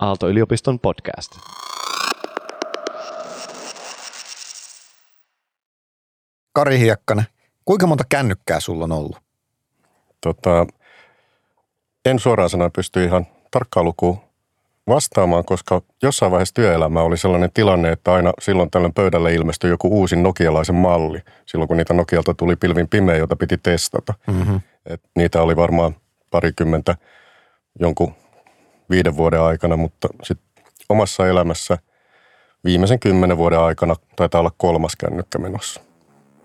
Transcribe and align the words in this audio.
Aalto-yliopiston 0.00 0.80
podcast. 0.80 1.32
Kari 6.52 6.78
Hiekkanen, 6.78 7.24
kuinka 7.64 7.86
monta 7.86 8.04
kännykkää 8.08 8.60
sulla 8.60 8.84
on 8.84 8.92
ollut? 8.92 9.16
Tota, 10.20 10.66
en 12.04 12.18
suoraan 12.18 12.50
sanoen 12.50 12.72
pysty 12.72 13.04
ihan 13.04 13.26
tarkkaan 13.50 13.86
lukuun 13.86 14.18
vastaamaan, 14.88 15.44
koska 15.44 15.82
jossain 16.02 16.32
vaiheessa 16.32 16.54
työelämä 16.54 17.02
oli 17.02 17.16
sellainen 17.16 17.50
tilanne, 17.54 17.92
että 17.92 18.12
aina 18.12 18.32
silloin 18.40 18.70
tällöin 18.70 18.94
pöydälle 18.94 19.34
ilmestyi 19.34 19.70
joku 19.70 19.88
uusi 19.88 20.16
nokialaisen 20.16 20.74
malli, 20.74 21.22
silloin 21.46 21.68
kun 21.68 21.76
niitä 21.76 21.94
Nokialta 21.94 22.34
tuli 22.34 22.56
pilvin 22.56 22.88
pimeä, 22.88 23.16
jota 23.16 23.36
piti 23.36 23.58
testata. 23.58 24.14
Mm-hmm. 24.26 24.60
Et 24.86 25.02
niitä 25.16 25.42
oli 25.42 25.56
varmaan 25.56 25.96
parikymmentä 26.30 26.96
jonkun 27.80 28.14
viiden 28.90 29.16
vuoden 29.16 29.40
aikana, 29.40 29.76
mutta 29.76 30.08
sitten 30.22 30.64
omassa 30.88 31.28
elämässä 31.28 31.78
viimeisen 32.64 33.00
kymmenen 33.00 33.36
vuoden 33.36 33.58
aikana 33.60 33.94
taitaa 34.16 34.40
olla 34.40 34.52
kolmas 34.56 34.96
kännykkä 34.96 35.38
menossa. 35.38 35.80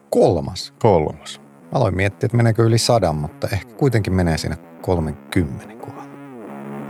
Kolmas? 0.10 0.74
Kolmas. 0.80 1.42
Aloin 1.72 1.96
miettiä, 1.96 2.28
että 2.28 2.38
meneekö 2.38 2.64
yli 2.64 2.78
sadan, 2.78 3.16
mutta 3.16 3.48
ehkä 3.54 3.74
kuitenkin 3.74 4.14
menee 4.14 4.38
siinä 4.38 4.58
30 4.82 5.86
kohdalla. 5.86 6.10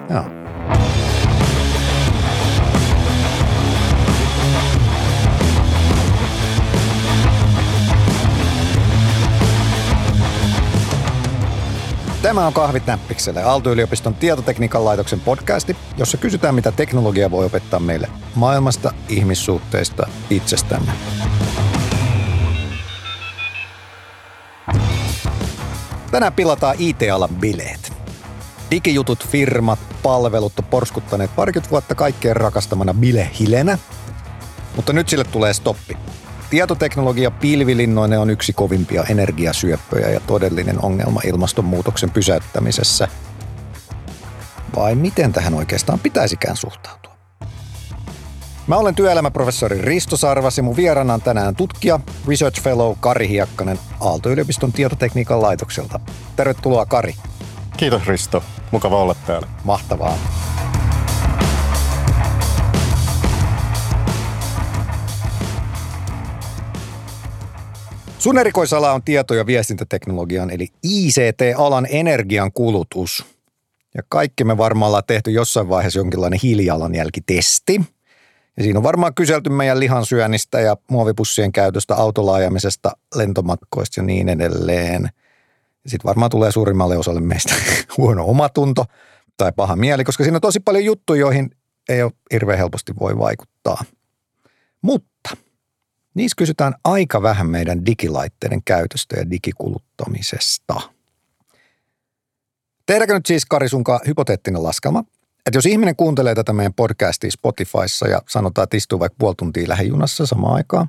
Joo. 0.10 0.24
Tämä 12.28 12.48
on 12.48 12.54
Kahvit 12.54 12.86
näppikselle, 12.86 13.44
Aalto-yliopiston 13.44 14.16
tietotekniikan 14.16 14.86
laitoksen 14.86 15.20
podcasti, 15.20 15.78
jossa 15.98 16.18
kysytään, 16.18 16.56
mitä 16.56 16.72
teknologia 16.72 17.32
voi 17.32 17.46
opettaa 17.46 17.80
meille 17.80 18.10
maailmasta, 18.36 18.94
ihmissuhteista, 19.10 20.08
itsestämme. 20.30 20.92
Tänään 26.12 26.34
pilataan 26.34 26.76
IT-alan 26.80 27.36
bileet. 27.36 27.94
Digijutut, 28.72 29.28
firmat, 29.28 29.80
palvelut 30.04 30.60
on 30.60 30.66
porskuttaneet 30.66 31.36
parikymmentä 31.36 31.72
vuotta 31.72 31.96
kaikkeen 31.96 32.36
rakastamana 32.36 32.94
bilehilenä, 32.94 33.78
mutta 34.76 34.94
nyt 34.94 35.10
sille 35.10 35.24
tulee 35.24 35.54
stoppi. 35.54 35.98
Tietoteknologia 36.50 37.32
pilvilinnoinen 37.32 38.20
on 38.20 38.30
yksi 38.30 38.54
kovimpia 38.54 39.04
energiasyöppöjä 39.04 40.10
ja 40.10 40.20
todellinen 40.20 40.86
ongelma 40.86 41.22
ilmastonmuutoksen 41.26 42.12
pysäyttämisessä. 42.12 43.08
Vai 44.76 44.96
miten 44.96 45.34
tähän 45.34 45.54
oikeastaan 45.54 46.00
pitäisikään 46.00 46.56
suhtautua? 46.58 47.18
Mä 48.68 48.78
olen 48.78 48.96
työelämäprofessori 48.96 49.82
Risto 49.82 50.18
Sarvas 50.18 50.58
ja 50.58 50.64
mun 50.64 50.76
vieraana 50.76 51.14
on 51.14 51.22
tänään 51.22 51.56
tutkija, 51.56 52.00
research 52.28 52.62
fellow 52.62 52.96
Kari 53.00 53.30
Hiekkanen 53.30 53.80
Aalto-yliopiston 54.00 54.72
tietotekniikan 54.72 55.42
laitokselta. 55.42 56.00
Tervetuloa 56.36 56.86
Kari. 56.86 57.16
Kiitos 57.78 58.08
Risto. 58.08 58.44
Mukava 58.72 59.02
olla 59.02 59.16
täällä. 59.28 59.48
Mahtavaa. 59.64 60.18
Sun 68.28 68.38
erikoisala 68.38 68.92
on 68.92 69.04
tieto- 69.04 69.34
ja 69.34 69.46
viestintäteknologian 69.46 70.50
eli 70.50 70.68
ICT-alan 70.84 71.88
energian 71.90 72.52
kulutus. 72.52 73.26
Ja 73.96 74.04
kaikki 74.10 74.44
me 74.44 74.58
varmaan 74.58 74.88
ollaan 74.88 75.04
tehty 75.08 75.32
jossain 75.32 75.70
vaiheessa 75.70 76.00
jonkinlainen 76.00 76.40
hiilijalanjälkitesti. 76.44 77.82
Ja 78.58 78.64
siinä 78.64 78.80
on 78.80 78.84
varmaan 78.84 79.14
kyselty 79.14 79.50
meidän 79.50 79.80
lihansyönnistä 79.80 80.60
ja 80.60 80.78
muovipussien 80.92 81.52
käytöstä, 81.52 81.96
autolaajamisesta, 81.96 82.92
lentomatkoista 83.16 84.00
ja 84.00 84.04
niin 84.04 84.30
edelleen. 84.30 85.10
Sitten 85.88 86.08
varmaan 86.08 86.32
tulee 86.32 86.52
suurimmalle 86.52 86.98
osalle 86.98 87.22
meistä 87.22 87.56
huono 87.98 88.26
omatunto 88.26 88.86
tai 89.38 89.52
paha 89.56 89.76
mieli, 89.76 90.04
koska 90.04 90.24
siinä 90.24 90.38
on 90.38 90.42
tosi 90.42 90.60
paljon 90.60 90.86
juttuja, 90.86 91.20
joihin 91.20 91.52
ei 91.90 92.04
ole 92.04 92.12
hirveän 92.32 92.60
helposti 92.60 92.94
voi 93.00 93.18
vaikuttaa. 93.18 93.84
Mutta 94.82 95.38
Niissä 96.18 96.36
kysytään 96.38 96.76
aika 96.84 97.22
vähän 97.22 97.50
meidän 97.50 97.86
digilaitteiden 97.86 98.64
käytöstä 98.66 99.20
ja 99.20 99.32
digikuluttamisesta. 99.32 100.82
Tehdäänkö 102.86 103.14
nyt 103.14 103.26
siis 103.26 103.46
Kari 103.46 103.70
sunkaan 103.70 104.00
hypoteettinen 104.08 104.64
laskelma, 104.64 105.04
että 105.46 105.58
jos 105.58 105.66
ihminen 105.66 105.96
kuuntelee 105.96 106.36
tätä 106.36 106.54
meidän 106.54 106.74
podcastia 106.74 107.32
Spotifyssa 107.32 108.08
ja 108.08 108.22
sanotaan, 108.30 108.64
että 108.64 108.78
istuu 108.78 109.00
vaikka 109.00 109.16
puoli 109.20 109.36
tuntia 109.36 109.70
lähijunassa 109.70 110.26
samaan 110.26 110.56
aikaan, 110.56 110.88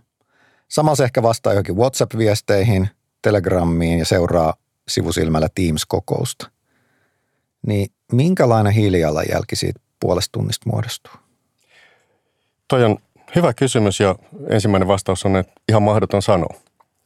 samalla 0.68 0.96
se 0.96 1.04
ehkä 1.04 1.22
vastaa 1.22 1.52
johonkin 1.52 1.76
WhatsApp-viesteihin, 1.76 2.88
Telegrammiin 3.22 3.98
ja 3.98 4.04
seuraa 4.04 4.54
sivusilmällä 4.88 5.48
Teams-kokousta, 5.54 6.50
niin 7.66 7.92
minkälainen 8.12 8.72
hiilijalanjälki 8.72 9.56
siitä 9.56 9.80
puolesta 10.00 10.32
tunnista 10.32 10.70
muodostuu? 10.70 11.12
Toi 12.68 12.84
on 12.84 12.98
Hyvä 13.34 13.52
kysymys 13.52 14.00
ja 14.00 14.14
ensimmäinen 14.50 14.88
vastaus 14.88 15.26
on, 15.26 15.36
että 15.36 15.52
ihan 15.68 15.82
mahdoton 15.82 16.22
sanoa, 16.22 16.54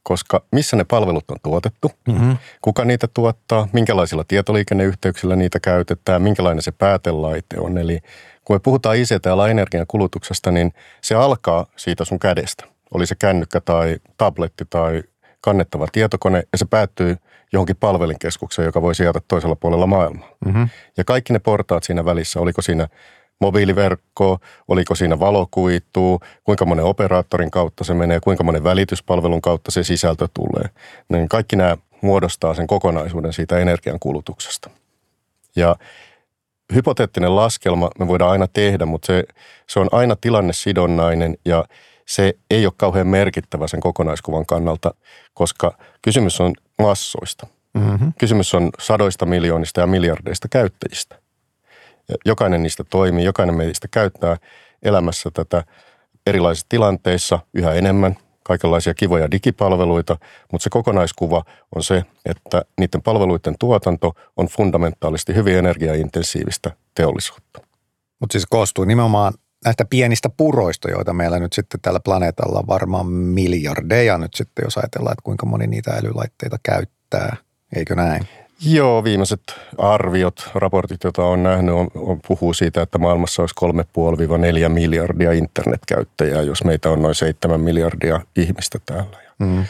koska 0.03 0.44
missä 0.53 0.77
ne 0.77 0.84
palvelut 0.84 1.31
on 1.31 1.37
tuotettu, 1.43 1.91
mm-hmm. 2.09 2.37
kuka 2.62 2.84
niitä 2.84 3.09
tuottaa, 3.15 3.69
minkälaisilla 3.72 4.25
tietoliikenneyhteyksillä 4.28 5.37
niitä 5.37 5.61
käytetään, 5.61 6.22
minkälainen 6.22 6.62
se 6.62 6.72
päätelaite 6.72 7.61
on. 7.61 7.78
Eli 7.78 8.00
kun 8.44 8.56
me 8.56 8.61
puhutaan 8.61 8.97
ICT-alan 8.97 9.50
energian 9.50 9.87
kulutuksesta, 9.88 10.50
niin 10.50 10.72
se 11.00 11.15
alkaa 11.15 11.66
siitä 11.77 12.05
sun 12.05 12.19
kädestä. 12.19 12.65
Oli 12.94 13.06
se 13.06 13.15
kännykkä 13.15 13.61
tai 13.61 13.97
tabletti 14.16 14.65
tai 14.71 15.03
kannettava 15.41 15.87
tietokone 15.93 16.43
ja 16.53 16.59
se 16.59 16.65
päättyy 16.65 17.16
johonkin 17.53 17.77
palvelinkeskukseen, 17.77 18.66
joka 18.66 18.82
voi 18.82 18.94
sieltä 18.94 19.21
toisella 19.28 19.56
puolella 19.56 19.87
maailmaa. 19.87 20.28
Mm-hmm. 20.44 20.69
Ja 20.97 21.05
kaikki 21.05 21.32
ne 21.32 21.38
portaat 21.38 21.82
siinä 21.82 22.05
välissä, 22.05 22.41
oliko 22.41 22.62
siinä 22.62 22.88
mobiiliverkko, 23.43 24.39
oliko 24.69 24.95
siinä 24.95 25.21
valokuitu, 25.21 26.21
kuinka 26.45 26.65
monen 26.65 26.85
operaattorin 26.85 27.51
kautta 27.51 27.85
se 27.85 27.95
menee, 27.95 28.21
kuinka 28.21 28.45
monen 28.45 28.65
välityspalvelun 28.65 29.43
kautta 29.43 29.71
se 29.71 29.85
sisältö 29.85 30.29
tulee. 30.35 30.69
Niin 31.09 31.29
kaikki 31.29 31.57
nämä 31.57 31.77
muodostaa 32.01 32.55
sen 32.55 32.67
kokonaisuuden 32.67 33.33
siitä 33.33 33.59
energiankulutuksesta. 33.59 34.71
Ja 35.57 35.77
hypoteettinen 36.75 37.37
laskelma 37.37 37.91
me 37.99 38.09
voidaan 38.09 38.31
aina 38.31 38.47
tehdä, 38.47 38.87
mutta 38.87 39.07
se, 39.07 39.25
se 39.69 39.81
on 39.81 39.89
aina 39.93 40.17
tilannesidonnainen 40.17 41.37
ja 41.45 41.65
se 42.07 42.35
ei 42.51 42.67
ole 42.67 42.73
kauhean 42.77 43.07
merkittävä 43.07 43.69
sen 43.69 43.81
kokonaiskuvan 43.81 44.47
kannalta, 44.47 44.95
koska 45.35 45.77
kysymys 46.03 46.41
on 46.41 46.53
massoista. 46.79 47.47
Mm-hmm. 47.75 48.13
Kysymys 48.19 48.55
on 48.55 48.71
sadoista 48.79 49.27
miljoonista 49.27 49.81
ja 49.81 49.87
miljardeista 49.87 50.49
käyttäjistä. 50.49 51.22
Jokainen 52.25 52.63
niistä 52.63 52.85
toimii, 52.85 53.25
jokainen 53.25 53.57
meistä 53.57 53.89
käyttää 53.91 54.37
elämässä 54.83 55.31
tätä 55.35 55.65
erilaisissa 56.27 56.67
tilanteissa 56.69 57.39
yhä 57.55 57.73
enemmän 57.73 58.17
kaikenlaisia 58.45 58.95
kivoja 58.95 59.31
digipalveluita, 59.31 60.17
mutta 60.53 60.65
se 60.65 60.71
kokonaiskuva 60.71 61.45
on 61.77 61.83
se, 61.83 62.05
että 62.25 62.62
niiden 62.79 63.03
palveluiden 63.03 63.55
tuotanto 63.59 64.12
on 64.37 64.47
fundamentaalisti 64.47 65.35
hyvin 65.35 65.57
energiaintensiivistä 65.57 66.71
teollisuutta. 66.95 67.61
Mutta 68.21 68.33
siis 68.33 68.47
koostuu 68.47 68.85
nimenomaan 68.85 69.33
näistä 69.65 69.85
pienistä 69.85 70.29
puroista, 70.29 70.91
joita 70.91 71.12
meillä 71.12 71.39
nyt 71.39 71.53
sitten 71.53 71.81
tällä 71.81 72.01
planeetalla 72.01 72.59
on 72.59 72.67
varmaan 72.67 73.07
miljardeja 73.07 74.19
nyt 74.19 74.35
sitten, 74.35 74.62
jos 74.65 74.79
ajatellaan, 74.79 75.12
että 75.12 75.23
kuinka 75.23 75.47
moni 75.47 75.67
niitä 75.67 75.91
älylaitteita 75.91 76.57
käyttää. 76.62 77.37
Eikö 77.77 77.95
näin? 77.95 78.29
Joo, 78.65 79.05
viimeiset 79.05 79.43
arviot, 79.78 80.50
raportit, 80.55 81.05
joita 81.05 81.25
on 81.25 81.43
nähnyt, 81.43 81.75
on, 81.75 81.89
on, 81.95 82.21
puhuu 82.28 82.55
siitä, 82.55 82.83
että 82.83 82.99
maailmassa 82.99 83.43
olisi 83.43 83.55
3,5-4 84.64 84.69
miljardia 84.69 85.32
internetkäyttäjää, 85.32 86.43
jos 86.43 86.64
meitä 86.64 86.91
on 86.91 87.03
noin 87.03 87.14
7 87.14 87.61
miljardia 87.61 88.20
ihmistä 88.37 88.79
täällä. 88.87 89.19
Mm. 89.38 89.64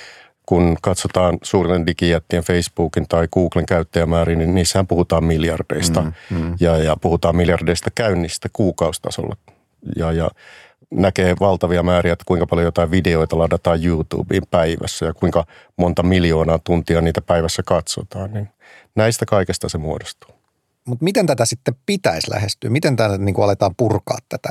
Kun 0.46 0.76
katsotaan 0.82 1.38
suurten 1.42 1.86
digijättien 1.86 2.42
Facebookin 2.42 3.08
tai 3.08 3.28
Googlen 3.32 3.66
käyttäjämäärin, 3.66 4.38
niin 4.38 4.54
niissähän 4.54 4.86
puhutaan 4.86 5.24
miljardeista 5.24 6.00
mm, 6.00 6.12
mm. 6.30 6.56
Ja, 6.60 6.76
ja 6.76 6.96
puhutaan 6.96 7.36
miljardeista 7.36 7.90
käynnistä 7.94 8.48
kuukaustasolla. 8.52 9.36
Ja, 9.96 10.12
ja 10.12 10.30
näkee 10.90 11.34
valtavia 11.40 11.82
määriä, 11.82 12.12
että 12.12 12.24
kuinka 12.26 12.46
paljon 12.46 12.64
jotain 12.64 12.90
videoita 12.90 13.38
ladataan 13.38 13.84
YouTubeen 13.84 14.42
päivässä 14.50 15.06
ja 15.06 15.14
kuinka 15.14 15.44
monta 15.76 16.02
miljoonaa 16.02 16.58
tuntia 16.58 17.00
niitä 17.00 17.20
päivässä 17.20 17.62
katsotaan, 17.66 18.32
niin 18.32 18.48
näistä 18.94 19.26
kaikesta 19.26 19.68
se 19.68 19.78
muodostuu. 19.78 20.34
Mutta 20.84 21.04
miten 21.04 21.26
tätä 21.26 21.44
sitten 21.44 21.74
pitäisi 21.86 22.30
lähestyä? 22.30 22.70
Miten 22.70 22.96
tätä 22.96 23.18
niin 23.18 23.34
kuin 23.34 23.44
aletaan 23.44 23.74
purkaa 23.76 24.18
tätä 24.28 24.48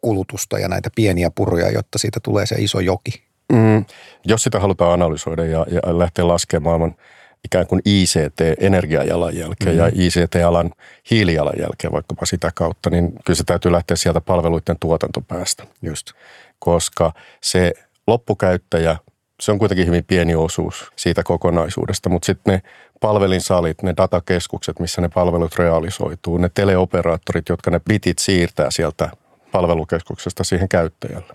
kulutusta 0.00 0.58
ja 0.58 0.68
näitä 0.68 0.90
pieniä 0.96 1.30
puruja, 1.30 1.70
jotta 1.70 1.98
siitä 1.98 2.20
tulee 2.22 2.46
se 2.46 2.54
iso 2.58 2.80
joki? 2.80 3.22
Mm, 3.52 3.84
jos 4.24 4.42
sitä 4.42 4.60
halutaan 4.60 4.92
analysoida 4.92 5.44
ja, 5.44 5.66
ja 5.70 5.98
lähteä 5.98 6.28
laskemaan 6.28 6.62
maailman 6.62 6.96
ikään 7.44 7.66
kuin 7.66 7.82
ICT-energiajalanjälkeä 7.84 9.72
mm. 9.72 9.78
ja 9.78 9.86
ICT-alan 9.86 10.70
hiilijalanjälkeä 11.10 11.92
vaikkapa 11.92 12.26
sitä 12.26 12.50
kautta, 12.54 12.90
niin 12.90 13.12
kyllä 13.24 13.36
se 13.36 13.44
täytyy 13.44 13.72
lähteä 13.72 13.96
sieltä 13.96 14.20
palveluiden 14.20 14.76
tuotantopäästä. 14.80 15.66
Just. 15.82 16.12
Koska 16.58 17.12
se 17.40 17.72
loppukäyttäjä, 18.06 18.96
se 19.40 19.52
on 19.52 19.58
kuitenkin 19.58 19.86
hyvin 19.86 20.04
pieni 20.04 20.34
osuus 20.34 20.92
siitä 20.96 21.22
kokonaisuudesta, 21.22 22.08
mutta 22.08 22.26
sitten 22.26 22.54
ne 22.54 22.62
palvelinsalit, 23.04 23.82
ne 23.82 23.94
datakeskukset, 23.96 24.80
missä 24.80 25.00
ne 25.00 25.08
palvelut 25.08 25.58
realisoituu, 25.58 26.38
ne 26.38 26.50
teleoperaattorit, 26.54 27.48
jotka 27.48 27.70
ne 27.70 27.80
bitit 27.80 28.18
siirtää 28.18 28.70
sieltä 28.70 29.10
palvelukeskuksesta 29.52 30.44
siihen 30.44 30.68
käyttäjälle. 30.68 31.34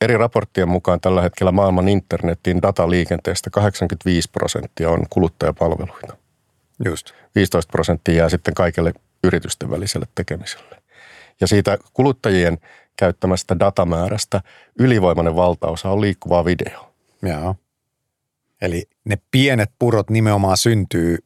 Eri 0.00 0.16
raporttien 0.16 0.68
mukaan 0.68 1.00
tällä 1.00 1.22
hetkellä 1.22 1.52
maailman 1.52 1.88
internetin 1.88 2.62
dataliikenteestä 2.62 3.50
85 3.50 4.30
prosenttia 4.30 4.90
on 4.90 5.06
kuluttajapalveluita. 5.10 6.16
Just. 6.84 7.12
15 7.34 7.70
prosenttia 7.70 8.14
jää 8.14 8.28
sitten 8.28 8.54
kaikille 8.54 8.92
yritysten 9.24 9.70
väliselle 9.70 10.06
tekemiselle. 10.14 10.82
Ja 11.40 11.46
siitä 11.46 11.78
kuluttajien 11.92 12.58
käyttämästä 12.96 13.58
datamäärästä 13.58 14.40
ylivoimainen 14.78 15.36
valtaosa 15.36 15.90
on 15.90 16.00
liikkuvaa 16.00 16.44
video. 16.44 16.92
Joo. 17.22 17.54
Eli 18.62 18.89
ne 19.04 19.18
pienet 19.30 19.70
purot 19.78 20.10
nimenomaan 20.10 20.56
syntyy, 20.56 21.18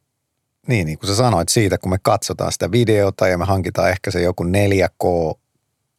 niin, 0.67 0.85
niin 0.85 0.99
kuin 0.99 1.07
sä 1.07 1.15
sanoit, 1.15 1.49
siitä 1.49 1.77
kun 1.77 1.91
me 1.91 1.97
katsotaan 2.01 2.51
sitä 2.51 2.71
videota 2.71 3.27
ja 3.27 3.37
me 3.37 3.45
hankitaan 3.45 3.89
ehkä 3.89 4.11
se 4.11 4.21
joku 4.21 4.43
4K 4.43 5.37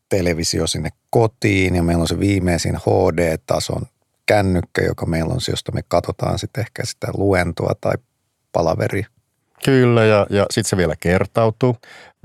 televisio 0.08 0.66
sinne 0.66 0.90
kotiin 1.10 1.76
ja 1.76 1.82
meillä 1.82 2.02
on 2.02 2.08
se 2.08 2.20
viimeisin 2.20 2.76
HD-tason 2.76 3.82
kännykkä, 4.26 4.82
joka 4.82 5.06
meillä 5.06 5.34
on 5.34 5.40
se, 5.40 5.52
josta 5.52 5.72
me 5.72 5.80
katsotaan 5.88 6.38
sitten 6.38 6.60
ehkä 6.60 6.84
sitä 6.84 7.06
luentoa 7.16 7.72
tai 7.80 7.94
palaveria. 8.52 9.06
Kyllä, 9.64 10.04
ja, 10.04 10.26
ja 10.30 10.46
sitten 10.50 10.68
se 10.68 10.76
vielä 10.76 10.94
kertautuu. 11.00 11.76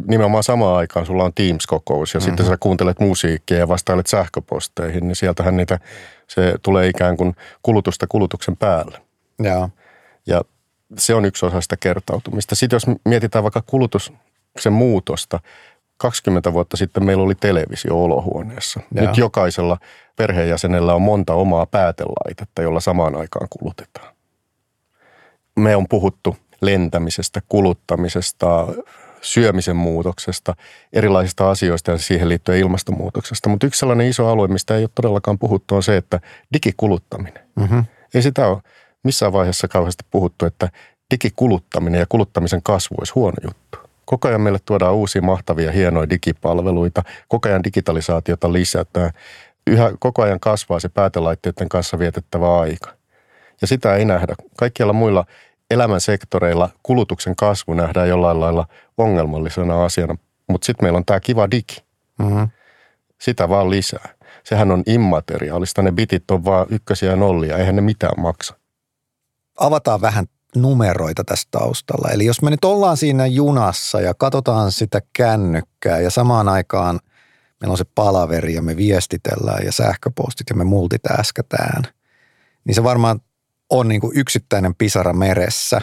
Nimenomaan 0.07 0.43
samaan 0.43 0.77
aikaan 0.77 1.05
sulla 1.05 1.23
on 1.23 1.33
Teams-kokous, 1.33 2.13
ja 2.13 2.19
mm-hmm. 2.19 2.29
sitten 2.29 2.45
sä 2.45 2.57
kuuntelet 2.59 2.99
musiikkia 2.99 3.57
ja 3.57 3.67
vastailet 3.67 4.07
sähköposteihin, 4.07 5.07
niin 5.07 5.15
sieltähän 5.15 5.57
niitä, 5.57 5.79
se 6.27 6.55
tulee 6.63 6.87
ikään 6.87 7.17
kuin 7.17 7.35
kulutusta 7.61 8.07
kulutuksen 8.07 8.57
päälle. 8.57 9.01
Joo. 9.43 9.69
Ja 10.27 10.41
se 10.97 11.15
on 11.15 11.25
yksi 11.25 11.45
osa 11.45 11.61
sitä 11.61 11.77
kertautumista. 11.77 12.55
Sitten 12.55 12.75
jos 12.75 12.85
mietitään 13.05 13.43
vaikka 13.43 13.63
kulutuksen 13.65 14.19
muutosta, 14.71 15.39
20 15.97 16.53
vuotta 16.53 16.77
sitten 16.77 17.05
meillä 17.05 17.23
oli 17.23 17.35
televisio 17.35 18.03
olohuoneessa. 18.03 18.79
Joo. 18.95 19.07
Nyt 19.07 19.17
jokaisella 19.17 19.77
perheenjäsenellä 20.15 20.93
on 20.93 21.01
monta 21.01 21.33
omaa 21.33 21.65
päätelaitetta, 21.65 22.61
jolla 22.61 22.79
samaan 22.79 23.15
aikaan 23.15 23.47
kulutetaan. 23.49 24.13
Me 25.55 25.75
on 25.75 25.87
puhuttu 25.89 26.37
lentämisestä, 26.61 27.41
kuluttamisesta, 27.49 28.67
syömisen 29.21 29.75
muutoksesta, 29.75 30.55
erilaisista 30.93 31.49
asioista 31.49 31.91
ja 31.91 31.97
siihen 31.97 32.29
liittyen 32.29 32.59
ilmastonmuutoksesta. 32.59 33.49
Mutta 33.49 33.67
yksi 33.67 33.79
sellainen 33.79 34.07
iso 34.07 34.27
alue, 34.27 34.47
mistä 34.47 34.75
ei 34.75 34.83
ole 34.83 34.89
todellakaan 34.95 35.39
puhuttu, 35.39 35.75
on 35.75 35.83
se, 35.83 35.97
että 35.97 36.19
digikuluttaminen. 36.53 37.43
Mm-hmm. 37.55 37.85
Ei 38.13 38.21
sitä 38.21 38.47
ole 38.47 38.61
missään 39.03 39.33
vaiheessa 39.33 39.67
kauheasti 39.67 40.03
puhuttu, 40.11 40.45
että 40.45 40.69
digikuluttaminen 41.13 41.99
ja 41.99 42.05
kuluttamisen 42.09 42.63
kasvu 42.63 42.95
olisi 42.99 43.13
huono 43.15 43.37
juttu. 43.43 43.77
Koko 44.05 44.27
ajan 44.27 44.41
meille 44.41 44.59
tuodaan 44.65 44.93
uusia 44.93 45.21
mahtavia, 45.21 45.71
hienoja 45.71 46.09
digipalveluita. 46.09 47.03
Koko 47.27 47.49
ajan 47.49 47.63
digitalisaatiota 47.63 48.53
lisätään. 48.53 49.11
Yhä 49.67 49.91
koko 49.99 50.21
ajan 50.21 50.39
kasvaa 50.39 50.79
se 50.79 50.89
päätelaitteiden 50.89 51.69
kanssa 51.69 51.99
vietettävä 51.99 52.59
aika. 52.59 52.93
Ja 53.61 53.67
sitä 53.67 53.95
ei 53.95 54.05
nähdä. 54.05 54.35
Kaikkialla 54.57 54.93
muilla 54.93 55.25
elämän 55.71 56.01
sektoreilla 56.01 56.69
kulutuksen 56.83 57.35
kasvu 57.35 57.73
nähdään 57.73 58.09
jollain 58.09 58.39
lailla 58.39 58.67
ongelmallisena 58.97 59.85
asiana, 59.85 60.15
mutta 60.47 60.65
sitten 60.65 60.85
meillä 60.85 60.97
on 60.97 61.05
tämä 61.05 61.19
kiva 61.19 61.51
digi. 61.51 61.83
Mm-hmm. 62.19 62.49
Sitä 63.21 63.49
vaan 63.49 63.69
lisää. 63.69 64.09
Sehän 64.43 64.71
on 64.71 64.83
immateriaalista, 64.85 65.81
ne 65.81 65.91
bitit 65.91 66.31
on 66.31 66.45
vaan 66.45 66.67
ykkösiä 66.69 67.09
ja 67.09 67.15
nollia, 67.15 67.57
eihän 67.57 67.75
ne 67.75 67.81
mitään 67.81 68.21
maksa. 68.21 68.60
Avataan 69.61 70.01
vähän 70.01 70.25
numeroita 70.55 71.23
tässä 71.23 71.47
taustalla. 71.51 72.09
Eli 72.11 72.25
jos 72.25 72.41
me 72.41 72.49
nyt 72.49 72.65
ollaan 72.65 72.97
siinä 72.97 73.25
junassa 73.25 74.01
ja 74.01 74.13
katsotaan 74.13 74.71
sitä 74.71 75.01
kännykkää 75.13 75.99
ja 75.99 76.09
samaan 76.09 76.49
aikaan 76.49 76.99
meillä 77.61 77.71
on 77.71 77.77
se 77.77 77.85
palaveri 77.95 78.53
ja 78.53 78.61
me 78.61 78.77
viestitellään 78.77 79.65
ja 79.65 79.71
sähköpostit 79.71 80.49
ja 80.49 80.55
me 80.55 80.63
multitäskätään, 80.63 81.83
niin 82.65 82.75
se 82.75 82.83
varmaan 82.83 83.21
on 83.69 83.87
niin 83.87 84.01
kuin 84.01 84.17
yksittäinen 84.17 84.75
pisara 84.75 85.13
meressä. 85.13 85.81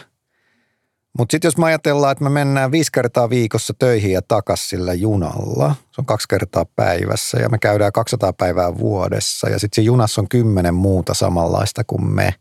Mutta 1.19 1.33
sitten 1.33 1.49
jos 1.49 1.57
me 1.57 1.67
ajatellaan, 1.67 2.13
että 2.13 2.25
me 2.25 2.31
mennään 2.31 2.73
viisi 2.73 2.93
kertaa 2.93 3.31
viikossa 3.31 3.75
töihin 3.79 4.13
ja 4.13 4.23
takas 4.23 4.69
sillä 4.69 4.95
junalla, 4.95 5.75
se 5.91 6.01
on 6.01 6.07
kaksi 6.07 6.29
kertaa 6.29 6.65
päivässä 6.77 7.39
ja 7.39 7.49
me 7.49 7.59
käydään 7.59 7.93
200 7.93 8.33
päivää 8.33 8.79
vuodessa 8.79 9.49
ja 9.49 9.59
sitten 9.59 9.83
se 9.83 9.87
junassa 9.87 10.21
on 10.21 10.29
kymmenen 10.29 10.75
muuta 10.75 11.15
samanlaista 11.15 11.85
kuin 11.85 12.05
me, 12.05 12.35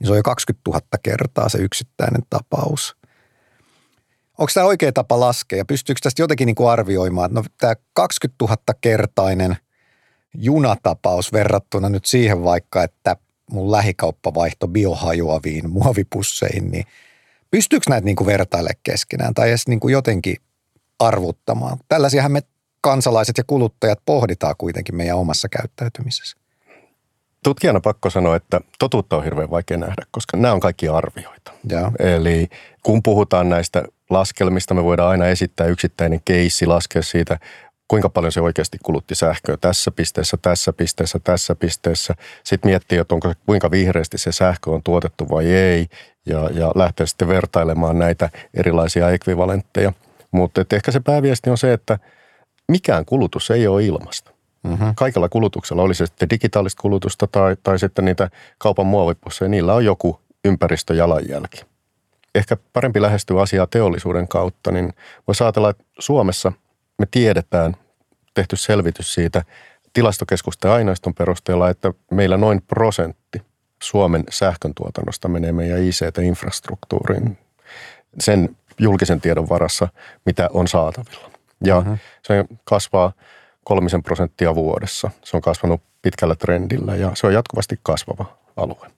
niin 0.00 0.06
se 0.06 0.12
on 0.12 0.16
jo 0.16 0.22
20 0.22 0.70
000 0.70 0.80
kertaa 1.02 1.48
se 1.48 1.58
yksittäinen 1.58 2.22
tapaus. 2.30 2.96
Onko 4.38 4.50
tämä 4.54 4.66
oikea 4.66 4.92
tapa 4.92 5.20
laskea 5.20 5.64
pystyykö 5.64 6.00
tästä 6.02 6.22
jotenkin 6.22 6.46
niin 6.46 6.54
kuin 6.54 6.70
arvioimaan, 6.70 7.26
että 7.26 7.40
no, 7.40 7.44
tämä 7.58 7.74
20 7.92 8.44
000 8.44 8.56
kertainen 8.80 9.56
junatapaus 10.34 11.32
verrattuna 11.32 11.88
nyt 11.88 12.04
siihen 12.04 12.44
vaikka, 12.44 12.82
että– 12.82 13.16
mun 13.50 13.72
lähikauppavaihto 13.72 14.68
biohajoaviin 14.68 15.70
muovipusseihin, 15.70 16.70
niin 16.70 16.84
pystyykö 17.50 17.84
näitä 17.88 18.04
niin 18.04 18.26
vertaille 18.26 18.70
keskenään 18.82 19.34
tai 19.34 19.48
edes 19.48 19.68
niin 19.68 19.80
kuin 19.80 19.92
jotenkin 19.92 20.36
arvuttamaan? 20.98 21.78
Tällaisiahan 21.88 22.32
me 22.32 22.42
kansalaiset 22.80 23.38
ja 23.38 23.44
kuluttajat 23.46 23.98
pohditaan 24.04 24.54
kuitenkin 24.58 24.96
meidän 24.96 25.16
omassa 25.16 25.48
käyttäytymisessä. 25.48 26.36
Tutkijana 27.44 27.80
pakko 27.80 28.10
sanoa, 28.10 28.36
että 28.36 28.60
totuutta 28.78 29.16
on 29.16 29.24
hirveän 29.24 29.50
vaikea 29.50 29.76
nähdä, 29.76 30.02
koska 30.10 30.36
nämä 30.36 30.54
on 30.54 30.60
kaikki 30.60 30.88
arvioita. 30.88 31.52
Ja. 31.68 31.92
Eli 31.98 32.48
kun 32.82 33.02
puhutaan 33.02 33.48
näistä 33.48 33.84
laskelmista, 34.10 34.74
me 34.74 34.84
voidaan 34.84 35.10
aina 35.10 35.26
esittää 35.26 35.66
yksittäinen 35.66 36.20
keissi, 36.24 36.66
laskea 36.66 37.02
siitä 37.02 37.38
kuinka 37.90 38.08
paljon 38.08 38.32
se 38.32 38.40
oikeasti 38.40 38.78
kulutti 38.82 39.14
sähköä 39.14 39.56
tässä 39.56 39.90
pisteessä, 39.90 40.36
tässä 40.42 40.72
pisteessä, 40.72 41.18
tässä 41.24 41.54
pisteessä. 41.54 42.14
Sitten 42.44 42.70
miettii, 42.70 42.98
että 42.98 43.14
onko 43.14 43.32
kuinka 43.46 43.70
vihreästi 43.70 44.18
se 44.18 44.32
sähkö 44.32 44.70
on 44.70 44.82
tuotettu 44.82 45.28
vai 45.30 45.46
ei, 45.46 45.86
ja, 46.26 46.50
ja 46.52 46.72
lähtee 46.74 47.06
sitten 47.06 47.28
vertailemaan 47.28 47.98
näitä 47.98 48.30
erilaisia 48.54 49.10
ekvivalentteja. 49.10 49.92
Mutta 50.30 50.64
ehkä 50.72 50.90
se 50.90 51.00
pääviesti 51.00 51.50
on 51.50 51.58
se, 51.58 51.72
että 51.72 51.98
mikään 52.68 53.04
kulutus 53.04 53.50
ei 53.50 53.66
ole 53.66 53.84
ilmasta. 53.84 54.30
Mm-hmm. 54.62 54.94
Kaikella 54.96 55.28
kulutuksella, 55.28 55.82
oli 55.82 55.94
se 55.94 56.06
sitten 56.06 56.30
digitaalista 56.30 56.82
kulutusta 56.82 57.26
tai, 57.26 57.56
tai 57.62 57.78
sitten 57.78 58.04
niitä 58.04 58.30
kaupan 58.58 58.86
muovipusseja, 58.86 59.48
niillä 59.48 59.74
on 59.74 59.84
joku 59.84 60.20
ympäristöjalanjälki. 60.44 61.62
Ehkä 62.34 62.56
parempi 62.72 63.02
lähestyä 63.02 63.40
asiaa 63.40 63.66
teollisuuden 63.66 64.28
kautta, 64.28 64.72
niin 64.72 64.92
voisi 65.26 65.44
ajatella, 65.44 65.70
että 65.70 65.84
Suomessa– 65.98 66.52
me 67.00 67.06
tiedetään, 67.10 67.76
tehty 68.34 68.56
selvitys 68.56 69.14
siitä 69.14 69.44
tilastokeskusten 69.92 70.70
aineiston 70.70 71.14
perusteella, 71.14 71.70
että 71.70 71.92
meillä 72.10 72.36
noin 72.36 72.62
prosentti 72.62 73.42
Suomen 73.82 74.24
sähköntuotannosta 74.30 75.28
menee 75.28 75.52
meidän 75.52 75.78
ICT-infrastruktuuriin 75.78 77.38
sen 78.18 78.56
julkisen 78.78 79.20
tiedon 79.20 79.48
varassa, 79.48 79.88
mitä 80.26 80.50
on 80.52 80.68
saatavilla. 80.68 81.30
Ja 81.64 81.78
uh-huh. 81.78 81.98
se 82.22 82.44
kasvaa 82.64 83.12
kolmisen 83.70 84.02
prosenttia 84.02 84.54
vuodessa. 84.54 85.10
Se 85.24 85.36
on 85.36 85.40
kasvanut 85.40 85.82
pitkällä 86.02 86.34
trendillä 86.34 86.96
ja 86.96 87.10
se 87.14 87.26
on 87.26 87.34
jatkuvasti 87.34 87.78
kasvava 87.82 88.24
alue. 88.56 88.90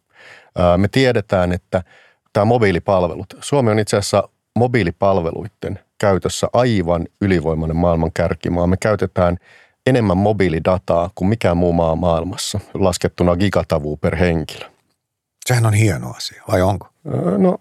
Me 0.76 0.88
tiedetään, 0.88 1.52
että 1.52 1.82
tämä 2.32 2.44
mobiilipalvelut, 2.44 3.34
Suomi 3.40 3.70
on 3.70 3.78
itse 3.78 3.96
asiassa 3.96 4.28
mobiilipalveluiden 4.56 5.78
käytössä 5.98 6.46
aivan 6.52 7.06
ylivoimainen 7.20 7.76
maailman 7.76 8.10
kärkimaa. 8.14 8.66
Me 8.66 8.76
käytetään 8.76 9.36
enemmän 9.86 10.16
mobiilidataa 10.16 11.10
kuin 11.14 11.28
mikään 11.28 11.56
muu 11.56 11.72
maa 11.72 11.96
maailmassa, 11.96 12.60
laskettuna 12.74 13.36
gigatavua 13.36 13.96
per 13.96 14.16
henkilö. 14.16 14.66
Sehän 15.46 15.66
on 15.66 15.74
hieno 15.74 16.10
asia, 16.10 16.42
vai 16.50 16.62
onko? 16.62 16.88
No 17.38 17.58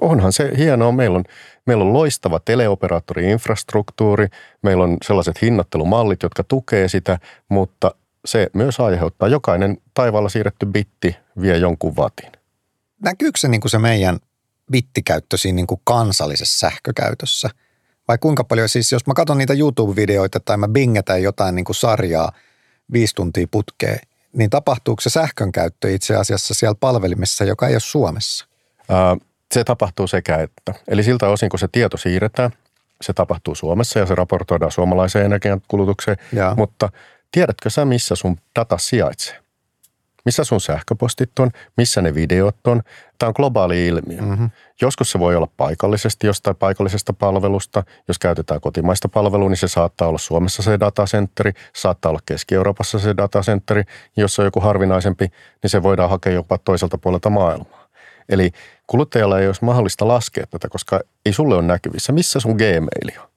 onhan 0.00 0.32
se 0.32 0.50
hienoa. 0.56 0.92
Meillä 0.92 1.18
on, 1.18 1.24
meillä 1.66 1.84
on 1.84 1.92
loistava 1.92 2.40
teleoperaattori-infrastruktuuri, 2.40 4.28
meillä 4.62 4.84
on 4.84 4.96
sellaiset 5.04 5.42
hinnoittelumallit, 5.42 6.22
jotka 6.22 6.44
tukee 6.44 6.88
sitä, 6.88 7.18
mutta 7.48 7.94
se 8.24 8.50
myös 8.52 8.80
aiheuttaa, 8.80 9.28
jokainen 9.28 9.78
taivaalla 9.94 10.28
siirretty 10.28 10.66
bitti 10.66 11.16
vie 11.40 11.56
jonkun 11.56 11.96
vatin. 11.96 12.32
Näkyykö 13.02 13.38
se, 13.38 13.48
niin 13.48 13.60
kuin 13.60 13.70
se 13.70 13.78
meidän 13.78 14.18
bittikäyttö 14.72 15.36
siinä 15.36 15.56
niin 15.56 15.66
kuin 15.66 15.80
kansallisessa 15.84 16.58
sähkökäytössä? 16.58 17.50
Vai 18.08 18.18
kuinka 18.18 18.44
paljon, 18.44 18.68
siis 18.68 18.92
jos 18.92 19.06
mä 19.06 19.14
katson 19.14 19.38
niitä 19.38 19.54
YouTube-videoita 19.54 20.40
tai 20.44 20.56
mä 20.56 20.68
bingetän 20.68 21.22
jotain 21.22 21.54
niin 21.54 21.64
kuin 21.64 21.76
sarjaa 21.76 22.32
viisi 22.92 23.14
tuntia 23.14 23.46
putkeen, 23.50 23.98
niin 24.32 24.50
tapahtuuko 24.50 25.00
se 25.00 25.10
sähkön 25.10 25.52
käyttö 25.52 25.90
itse 25.90 26.16
asiassa 26.16 26.54
siellä 26.54 26.74
palvelimessa, 26.80 27.44
joka 27.44 27.68
ei 27.68 27.74
ole 27.74 27.80
Suomessa? 27.80 28.46
Ää, 28.88 29.16
Se 29.54 29.64
tapahtuu 29.64 30.06
sekä 30.06 30.36
että. 30.36 30.74
Eli 30.88 31.02
siltä 31.02 31.28
osin, 31.28 31.48
kun 31.48 31.58
se 31.58 31.68
tieto 31.72 31.96
siirretään, 31.96 32.50
se 33.00 33.12
tapahtuu 33.12 33.54
Suomessa 33.54 33.98
ja 33.98 34.06
se 34.06 34.14
raportoidaan 34.14 34.72
suomalaiseen 34.72 35.24
energiankulutukseen. 35.24 36.16
Jaa. 36.32 36.54
Mutta 36.54 36.88
tiedätkö 37.32 37.70
sä, 37.70 37.84
missä 37.84 38.14
sun 38.14 38.36
data 38.56 38.78
sijaitsee? 38.78 39.40
Missä 40.24 40.44
sun 40.44 40.60
sähköpostit 40.60 41.38
on, 41.38 41.50
missä 41.76 42.02
ne 42.02 42.14
videot 42.14 42.66
on. 42.66 42.82
Tämä 43.18 43.28
on 43.28 43.34
globaali 43.36 43.86
ilmiö. 43.86 44.20
Mm-hmm. 44.20 44.50
Joskus 44.80 45.10
se 45.10 45.18
voi 45.18 45.36
olla 45.36 45.48
paikallisesti 45.56 46.26
jostain 46.26 46.56
paikallisesta 46.56 47.12
palvelusta. 47.12 47.82
Jos 48.08 48.18
käytetään 48.18 48.60
kotimaista 48.60 49.08
palvelua, 49.08 49.48
niin 49.48 49.56
se 49.56 49.68
saattaa 49.68 50.08
olla 50.08 50.18
Suomessa 50.18 50.62
se 50.62 50.80
datacenteri, 50.80 51.52
saattaa 51.76 52.10
olla 52.10 52.20
Keski-Euroopassa 52.26 52.98
se 52.98 53.16
datacenteri. 53.16 53.82
Jos 54.16 54.38
on 54.38 54.44
joku 54.44 54.60
harvinaisempi, 54.60 55.26
niin 55.62 55.70
se 55.70 55.82
voidaan 55.82 56.10
hakea 56.10 56.32
jopa 56.32 56.58
toiselta 56.58 56.98
puolelta 56.98 57.30
maailmaa. 57.30 57.79
Eli 58.30 58.50
kuluttajalla 58.86 59.40
ei 59.40 59.46
olisi 59.46 59.64
mahdollista 59.64 60.08
laskea 60.08 60.46
tätä, 60.46 60.68
koska 60.68 61.00
ei 61.26 61.32
sulle 61.32 61.54
ole 61.54 61.62
näkyvissä, 61.62 62.12
missä 62.12 62.40
sun 62.40 62.56
Gmail 62.56 63.20
on, 63.22 63.28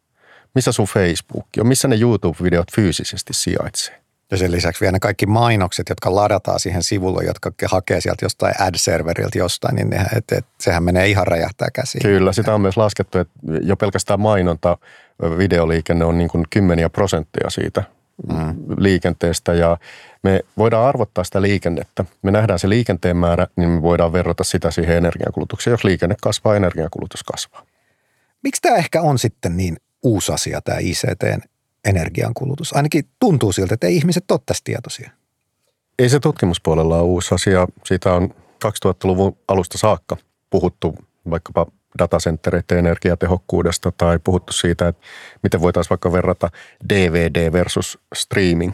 missä 0.55 0.71
sun 0.71 0.85
Facebook 0.85 1.45
on, 1.59 1.67
missä 1.67 1.87
ne 1.87 1.95
YouTube-videot 1.95 2.71
fyysisesti 2.75 3.33
sijaitsee. 3.33 4.03
Ja 4.31 4.37
sen 4.37 4.51
lisäksi 4.51 4.81
vielä 4.81 4.91
ne 4.91 4.99
kaikki 4.99 5.25
mainokset, 5.25 5.89
jotka 5.89 6.15
ladataan 6.15 6.59
siihen 6.59 6.83
sivulle, 6.83 7.23
jotka 7.23 7.51
hakee 7.65 8.01
sieltä 8.01 8.25
jostain 8.25 8.61
ad-serveriltä 8.61 9.37
jostain, 9.37 9.75
niin 9.75 9.89
nehän, 9.89 10.07
et, 10.15 10.31
et, 10.31 10.45
sehän 10.59 10.83
menee 10.83 11.07
ihan 11.07 11.27
räjähtää 11.27 11.67
käsiin. 11.73 12.01
Kyllä, 12.01 12.33
sitä 12.33 12.53
on 12.53 12.61
myös 12.61 12.77
laskettu, 12.77 13.17
että 13.17 13.33
jo 13.61 13.77
pelkästään 13.77 14.19
mainonta, 14.19 14.77
videoliikenne 15.37 16.05
on 16.05 16.17
niin 16.17 16.29
kuin 16.29 16.45
kymmeniä 16.49 16.89
prosenttia 16.89 17.49
siitä 17.49 17.83
mm. 18.29 18.55
liikenteestä 18.77 19.53
ja 19.53 19.77
me 20.23 20.39
voidaan 20.57 20.87
arvottaa 20.87 21.23
sitä 21.23 21.41
liikennettä. 21.41 22.05
Me 22.21 22.31
nähdään 22.31 22.59
se 22.59 22.69
liikenteen 22.69 23.17
määrä, 23.17 23.47
niin 23.55 23.69
me 23.69 23.81
voidaan 23.81 24.13
verrata 24.13 24.43
sitä 24.43 24.71
siihen 24.71 24.97
energiankulutukseen. 24.97 25.71
Jos 25.71 25.83
liikenne 25.83 26.15
kasvaa, 26.21 26.55
energiankulutus 26.55 27.23
kasvaa. 27.23 27.65
Miksi 28.43 28.61
tämä 28.61 28.75
ehkä 28.75 29.01
on 29.01 29.19
sitten 29.19 29.57
niin 29.57 29.77
uusi 30.03 30.31
asia, 30.31 30.61
tämä 30.61 30.77
ICTn 30.79 31.41
energiankulutus? 31.85 32.73
Ainakin 32.73 33.03
tuntuu 33.19 33.51
siltä, 33.51 33.73
että 33.73 33.87
ei 33.87 33.95
ihmiset 33.95 34.31
ole 34.31 34.39
tästä 34.45 34.61
tietoisia. 34.63 35.11
Ei 35.99 36.09
se 36.09 36.19
tutkimuspuolella 36.19 36.97
ole 36.97 37.03
uusi 37.03 37.35
asia. 37.35 37.67
Siitä 37.85 38.13
on 38.13 38.35
2000-luvun 38.65 39.37
alusta 39.47 39.77
saakka 39.77 40.17
puhuttu 40.49 40.95
vaikkapa 41.29 41.65
datacentereiden 41.99 42.77
energiatehokkuudesta 42.77 43.91
tai 43.97 44.19
puhuttu 44.23 44.53
siitä, 44.53 44.87
että 44.87 45.01
miten 45.43 45.61
voitaisiin 45.61 45.89
vaikka 45.89 46.11
verrata 46.11 46.49
DVD 46.89 47.51
versus 47.51 47.99
streaming 48.15 48.73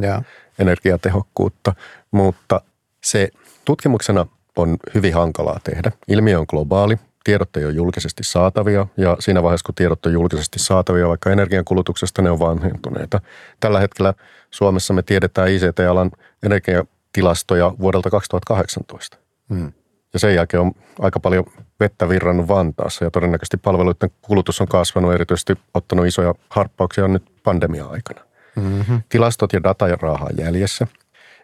Ja. 0.00 0.22
Energiatehokkuutta, 0.60 1.74
mutta 2.10 2.60
se 3.04 3.28
tutkimuksena 3.64 4.26
on 4.56 4.76
hyvin 4.94 5.14
hankalaa 5.14 5.60
tehdä. 5.64 5.92
Ilmiö 6.08 6.38
on 6.38 6.46
globaali, 6.48 6.98
tiedot 7.24 7.56
ei 7.56 7.64
ole 7.64 7.72
julkisesti 7.72 8.24
saatavia 8.24 8.86
ja 8.96 9.16
siinä 9.20 9.42
vaiheessa, 9.42 9.66
kun 9.66 9.74
tiedot 9.74 10.06
on 10.06 10.12
julkisesti 10.12 10.58
saatavia 10.58 11.08
vaikka 11.08 11.30
energiankulutuksesta, 11.30 12.22
ne 12.22 12.30
on 12.30 12.38
vanhentuneita. 12.38 13.20
Tällä 13.60 13.80
hetkellä 13.80 14.14
Suomessa 14.50 14.94
me 14.94 15.02
tiedetään 15.02 15.48
ICT-alan 15.48 16.10
energiatilastoja 16.42 17.74
vuodelta 17.80 18.10
2018. 18.10 19.16
Hmm. 19.48 19.72
Ja 20.12 20.18
sen 20.18 20.34
jälkeen 20.34 20.60
on 20.60 20.72
aika 20.98 21.20
paljon 21.20 21.44
vettä 21.80 22.08
virrannut 22.08 22.48
Vantaassa 22.48 23.04
ja 23.04 23.10
todennäköisesti 23.10 23.56
palveluiden 23.56 24.10
kulutus 24.22 24.60
on 24.60 24.68
kasvanut, 24.68 25.14
erityisesti 25.14 25.52
ottanut 25.74 26.06
isoja 26.06 26.34
harppauksia 26.48 27.08
nyt 27.08 27.22
pandemia-aikana. 27.42 28.29
Mm-hmm. 28.56 29.02
Tilastot 29.08 29.52
ja 29.52 29.62
data 29.62 29.88
ja 29.88 29.96
raahaa 30.00 30.30
jäljessä. 30.38 30.86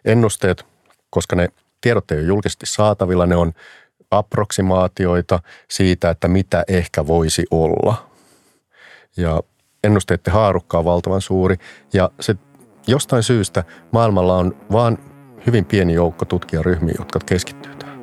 Ennusteet, 0.05 0.65
koska 1.09 1.35
ne 1.35 1.47
tiedot 1.81 2.11
ei 2.11 2.17
ole 2.17 2.27
julkisesti 2.27 2.65
saatavilla, 2.65 3.25
ne 3.25 3.35
on 3.35 3.53
approksimaatioita 4.11 5.39
siitä, 5.69 6.09
että 6.09 6.27
mitä 6.27 6.63
ehkä 6.67 7.07
voisi 7.07 7.45
olla. 7.51 8.09
Ja 9.17 9.41
ennusteiden 9.83 10.33
haarukka 10.33 10.79
on 10.79 10.85
valtavan 10.85 11.21
suuri 11.21 11.55
ja 11.93 12.09
se 12.19 12.35
jostain 12.87 13.23
syystä 13.23 13.63
maailmalla 13.91 14.37
on 14.37 14.57
vaan 14.71 14.97
hyvin 15.45 15.65
pieni 15.65 15.93
joukko 15.93 16.25
tutkijaryhmiä, 16.25 16.95
jotka 16.97 17.19
keskittyy 17.25 17.75
tähän. 17.75 17.97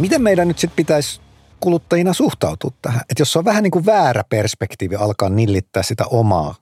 Miten 0.00 0.22
meidän 0.22 0.48
nyt 0.48 0.58
sitten 0.58 0.76
pitäisi 0.76 1.20
kuluttajina 1.60 2.12
suhtautua 2.12 2.70
tähän? 2.82 3.00
Että 3.00 3.20
jos 3.20 3.36
on 3.36 3.44
vähän 3.44 3.62
niin 3.62 3.70
kuin 3.70 3.86
väärä 3.86 4.24
perspektiivi 4.28 4.96
alkaa 4.96 5.28
nillittää 5.28 5.82
sitä 5.82 6.04
omaa 6.06 6.54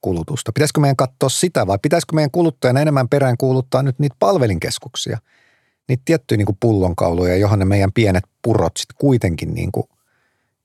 kulutusta, 0.00 0.52
pitäisikö 0.52 0.80
meidän 0.80 0.96
katsoa 0.96 1.28
sitä 1.28 1.66
vai 1.66 1.78
pitäisikö 1.82 2.14
meidän 2.14 2.30
kuluttajana 2.30 2.80
enemmän 2.80 3.08
perään 3.08 3.36
kuuluttaa 3.36 3.82
nyt 3.82 3.98
niitä 3.98 4.16
palvelinkeskuksia, 4.18 5.18
niitä 5.88 6.02
tiettyjä 6.04 6.36
niin 6.36 6.46
kuin 6.46 6.56
pullonkauluja, 6.60 7.36
johon 7.36 7.58
ne 7.58 7.64
meidän 7.64 7.92
pienet 7.92 8.24
purot 8.42 8.76
sitten 8.76 8.96
kuitenkin 9.00 9.54
niin 9.54 9.72
kuin 9.72 9.88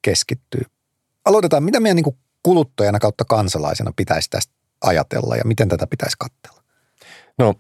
keskittyy. 0.02 0.62
Aloitetaan, 1.26 1.64
mitä 1.64 1.80
meidän 1.80 1.96
niin 1.96 2.04
kuin 2.04 2.18
kuluttajana 2.44 3.00
kautta 3.00 3.26
kansalaisena 3.26 3.92
pitäisi 3.96 4.30
tästä 4.30 4.54
ajatella 4.82 5.36
ja 5.36 5.44
miten 5.46 5.70
tätä 5.70 5.88
pitäisi 5.88 6.16
katsella? 6.20 6.64
No 7.38 7.54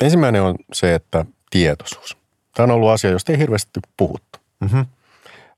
ensimmäinen 0.00 0.42
on 0.42 0.56
se, 0.72 0.94
että 0.94 1.24
tietoisuus. 1.50 2.23
Tämä 2.54 2.64
on 2.64 2.70
ollut 2.70 2.90
asia, 2.90 3.10
josta 3.10 3.32
ei 3.32 3.38
hirveästi 3.38 3.80
puhuttu. 3.96 4.38
Mm-hmm. 4.60 4.86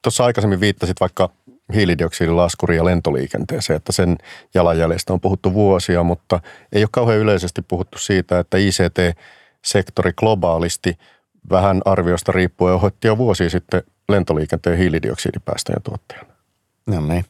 Tuossa 0.03 0.25
aikaisemmin 0.25 0.61
viittasit 0.61 1.00
vaikka 1.00 1.31
hiilidioksidilaskuriin 1.75 2.76
ja 2.76 2.85
lentoliikenteeseen, 2.85 3.76
että 3.76 3.93
sen 3.93 4.19
jalanjäljestä 4.55 5.12
on 5.12 5.21
puhuttu 5.21 5.55
vuosia, 5.55 6.03
mutta 6.03 6.41
ei 6.73 6.83
ole 6.83 6.88
kauhean 6.93 7.19
yleisesti 7.19 7.62
puhuttu 7.62 7.99
siitä, 7.99 8.38
että 8.38 8.59
ICT-sektori 8.59 10.12
globaalisti 10.12 10.99
vähän 11.50 11.83
arviosta 11.85 12.33
riippuen 12.33 12.81
hoitti 12.81 13.09
jo 13.09 13.19
vuosia 13.19 13.50
sitten 13.50 13.83
lentoliikenteen 14.09 14.79
hiilidioksidipäästöjen 14.79 15.83
tuottajana. 15.83 16.29
No 16.87 17.00
niin. 17.00 17.25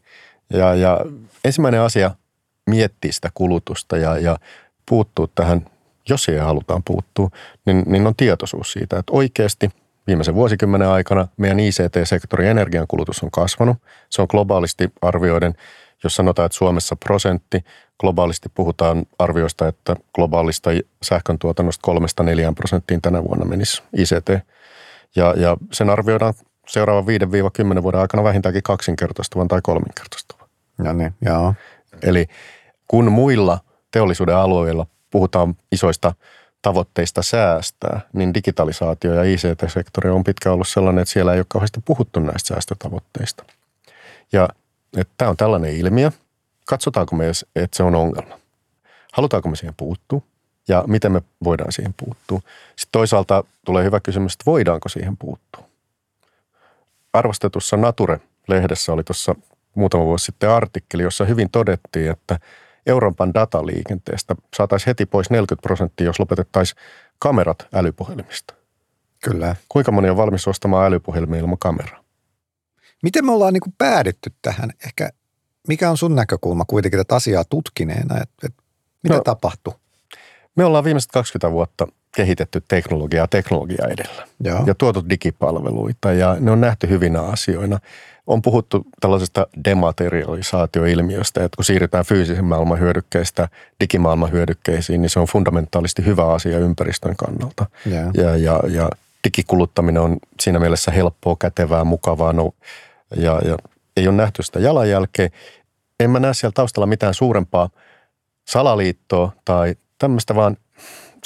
Ja, 0.50 0.75
ja 0.75 1.00
ensimmäinen 1.44 1.80
asia 1.80 2.11
miettiä 2.66 3.12
sitä 3.12 3.30
kulutusta 3.35 3.96
ja, 3.96 4.18
ja 4.18 4.38
puuttuu 4.88 5.26
tähän, 5.26 5.66
jos 6.08 6.25
siihen 6.25 6.44
halutaan 6.44 6.82
puuttua, 6.82 7.30
niin, 7.66 7.82
niin 7.86 8.06
on 8.06 8.16
tietoisuus 8.16 8.72
siitä, 8.72 8.98
että 8.98 9.12
oikeasti 9.12 9.70
viimeisen 10.06 10.34
vuosikymmenen 10.34 10.88
aikana 10.88 11.28
meidän 11.36 11.60
ICT-sektorin 11.60 12.48
energiankulutus 12.48 13.22
on 13.22 13.30
kasvanut. 13.30 13.76
Se 14.10 14.22
on 14.22 14.28
globaalisti 14.30 14.92
arvioiden, 15.02 15.54
jos 16.04 16.14
sanotaan, 16.14 16.46
että 16.46 16.58
Suomessa 16.58 16.96
prosentti, 16.96 17.64
globaalisti 18.00 18.48
puhutaan 18.48 19.06
arvioista, 19.18 19.68
että 19.68 19.96
globaalista 20.14 20.70
sähkön 21.02 21.38
tuotannosta 21.38 21.82
kolmesta 21.82 22.22
neljään 22.22 22.54
prosenttiin 22.54 23.02
tänä 23.02 23.25
vuonna 23.25 23.44
menisi 23.44 23.82
ICT. 23.96 24.46
Ja, 25.16 25.34
ja 25.36 25.56
sen 25.72 25.90
arvioidaan 25.90 26.34
seuraavan 26.68 27.04
5-10 27.78 27.82
vuoden 27.82 28.00
aikana 28.00 28.25
vähintäänkin 28.25 28.62
kaksinkertaistuvan 28.62 29.48
tai 29.48 29.60
kolminkertaistuvan. 29.62 30.48
No 30.78 30.92
niin, 30.92 31.14
joo. 31.22 31.54
Eli 32.02 32.26
kun 32.88 33.12
muilla 33.12 33.58
teollisuuden 33.90 34.36
alueilla 34.36 34.86
puhutaan 35.10 35.56
isoista 35.72 36.14
tavoitteista 36.62 37.22
säästää, 37.22 38.00
niin 38.12 38.34
digitalisaatio 38.34 39.14
ja 39.14 39.22
ICT-sektori 39.22 40.10
on 40.10 40.25
pitkään 40.25 40.54
ollut 40.54 40.68
sellainen, 40.68 41.02
että 41.02 41.12
siellä 41.12 41.32
ei 41.32 41.38
ole 41.38 41.46
kauheasti 41.48 41.80
puhuttu 41.84 42.20
näistä 42.20 42.48
säästötavoitteista. 42.48 43.44
Ja 44.32 44.48
että 44.96 45.14
tämä 45.16 45.30
on 45.30 45.36
tällainen 45.36 45.76
ilmiö. 45.76 46.10
Katsotaanko 46.64 47.16
me, 47.16 47.30
että 47.56 47.76
se 47.76 47.82
on 47.82 47.94
ongelma? 47.94 48.38
Halutaanko 49.12 49.48
me 49.48 49.56
siihen 49.56 49.75
puuttua? 49.76 50.20
Ja 50.68 50.84
miten 50.86 51.12
me 51.12 51.22
voidaan 51.44 51.72
siihen 51.72 51.94
puuttua? 51.96 52.40
Sitten 52.76 52.92
toisaalta 52.92 53.44
tulee 53.64 53.84
hyvä 53.84 54.00
kysymys, 54.00 54.32
että 54.32 54.44
voidaanko 54.46 54.88
siihen 54.88 55.16
puuttua? 55.16 55.64
Arvostetussa 57.12 57.76
Nature-lehdessä 57.76 58.92
oli 58.92 59.04
tuossa 59.04 59.34
muutama 59.75 60.04
vuosi 60.04 60.25
sitten 60.25 60.50
artikkeli, 60.50 61.02
jossa 61.02 61.25
hyvin 61.25 61.50
todettiin, 61.50 62.10
että 62.10 62.38
Euroopan 62.86 63.34
dataliikenteestä 63.34 64.34
saataisiin 64.56 64.86
heti 64.86 65.06
pois 65.06 65.30
40 65.30 65.62
prosenttia, 65.62 66.06
jos 66.06 66.18
lopetettaisiin 66.18 66.82
kamerat 67.18 67.68
älypuhelimista. 67.74 68.54
Kyllä. 69.24 69.56
Kuinka 69.68 69.92
moni 69.92 70.10
on 70.10 70.16
valmis 70.16 70.48
ostamaan 70.48 70.86
älypuhelimia 70.86 71.40
ilman 71.40 71.58
kameraa? 71.58 72.04
Miten 73.02 73.24
me 73.24 73.32
ollaan 73.32 73.52
niin 73.52 73.74
päädytty 73.78 74.32
tähän? 74.42 74.70
Ehkä 74.86 75.10
mikä 75.68 75.90
on 75.90 75.96
sun 75.96 76.14
näkökulma 76.14 76.64
kuitenkin 76.64 77.00
tätä 77.00 77.14
asiaa 77.14 77.44
tutkineena, 77.44 78.14
että, 78.22 78.46
että 78.46 78.62
mitä 79.02 79.16
no, 79.16 79.22
tapahtuu? 79.22 79.74
Me 80.56 80.64
ollaan 80.64 80.84
viimeiset 80.84 81.10
20 81.10 81.52
vuotta 81.52 81.86
kehitetty 82.16 82.62
teknologiaa 82.68 83.28
teknologiaa 83.28 83.88
edellä 83.88 84.26
Joo. 84.44 84.62
ja 84.66 84.75
tuotu 84.75 85.04
digipalveluita 85.11 86.12
ja 86.12 86.37
ne 86.40 86.50
on 86.50 86.61
nähty 86.61 86.88
hyvinä 86.88 87.20
asioina. 87.20 87.78
On 88.26 88.42
puhuttu 88.42 88.87
tällaisesta 89.00 89.46
dematerialisaatioilmiöstä, 89.64 91.44
että 91.44 91.56
kun 91.56 91.64
siirrytään 91.64 92.04
fyysisen 92.04 92.44
maailman 92.44 92.80
hyödykkeistä 92.80 93.49
digimaailman 93.80 94.32
hyödykkeisiin, 94.32 95.02
niin 95.02 95.11
se 95.11 95.20
on 95.20 95.26
fundamentaalisti 95.26 96.04
hyvä 96.04 96.32
asia 96.32 96.58
ympäristön 96.58 97.16
kannalta. 97.16 97.66
Joo. 97.87 98.11
Ja, 98.14 98.37
ja, 98.37 98.61
ja 98.68 98.90
digikuluttaminen 99.25 100.02
on 100.02 100.16
siinä 100.40 100.58
mielessä 100.58 100.90
helppoa, 100.90 101.37
kätevää, 101.38 101.85
mukavaa 101.85 102.32
no, 102.32 102.52
ja, 103.16 103.40
ja 103.44 103.56
ei 103.96 104.08
ole 104.08 104.16
nähty 104.16 104.42
sitä 104.42 104.61
jalanjälkeä. 104.61 105.28
en 106.00 106.11
mä 106.11 106.20
näe 106.20 106.35
siellä 106.35 106.54
taustalla 106.54 106.87
mitään 106.87 107.14
suurempaa 107.14 107.70
salaliittoa 108.49 109.32
tai 109.44 109.75
tämmöistä, 109.99 110.35
vaan 110.35 110.56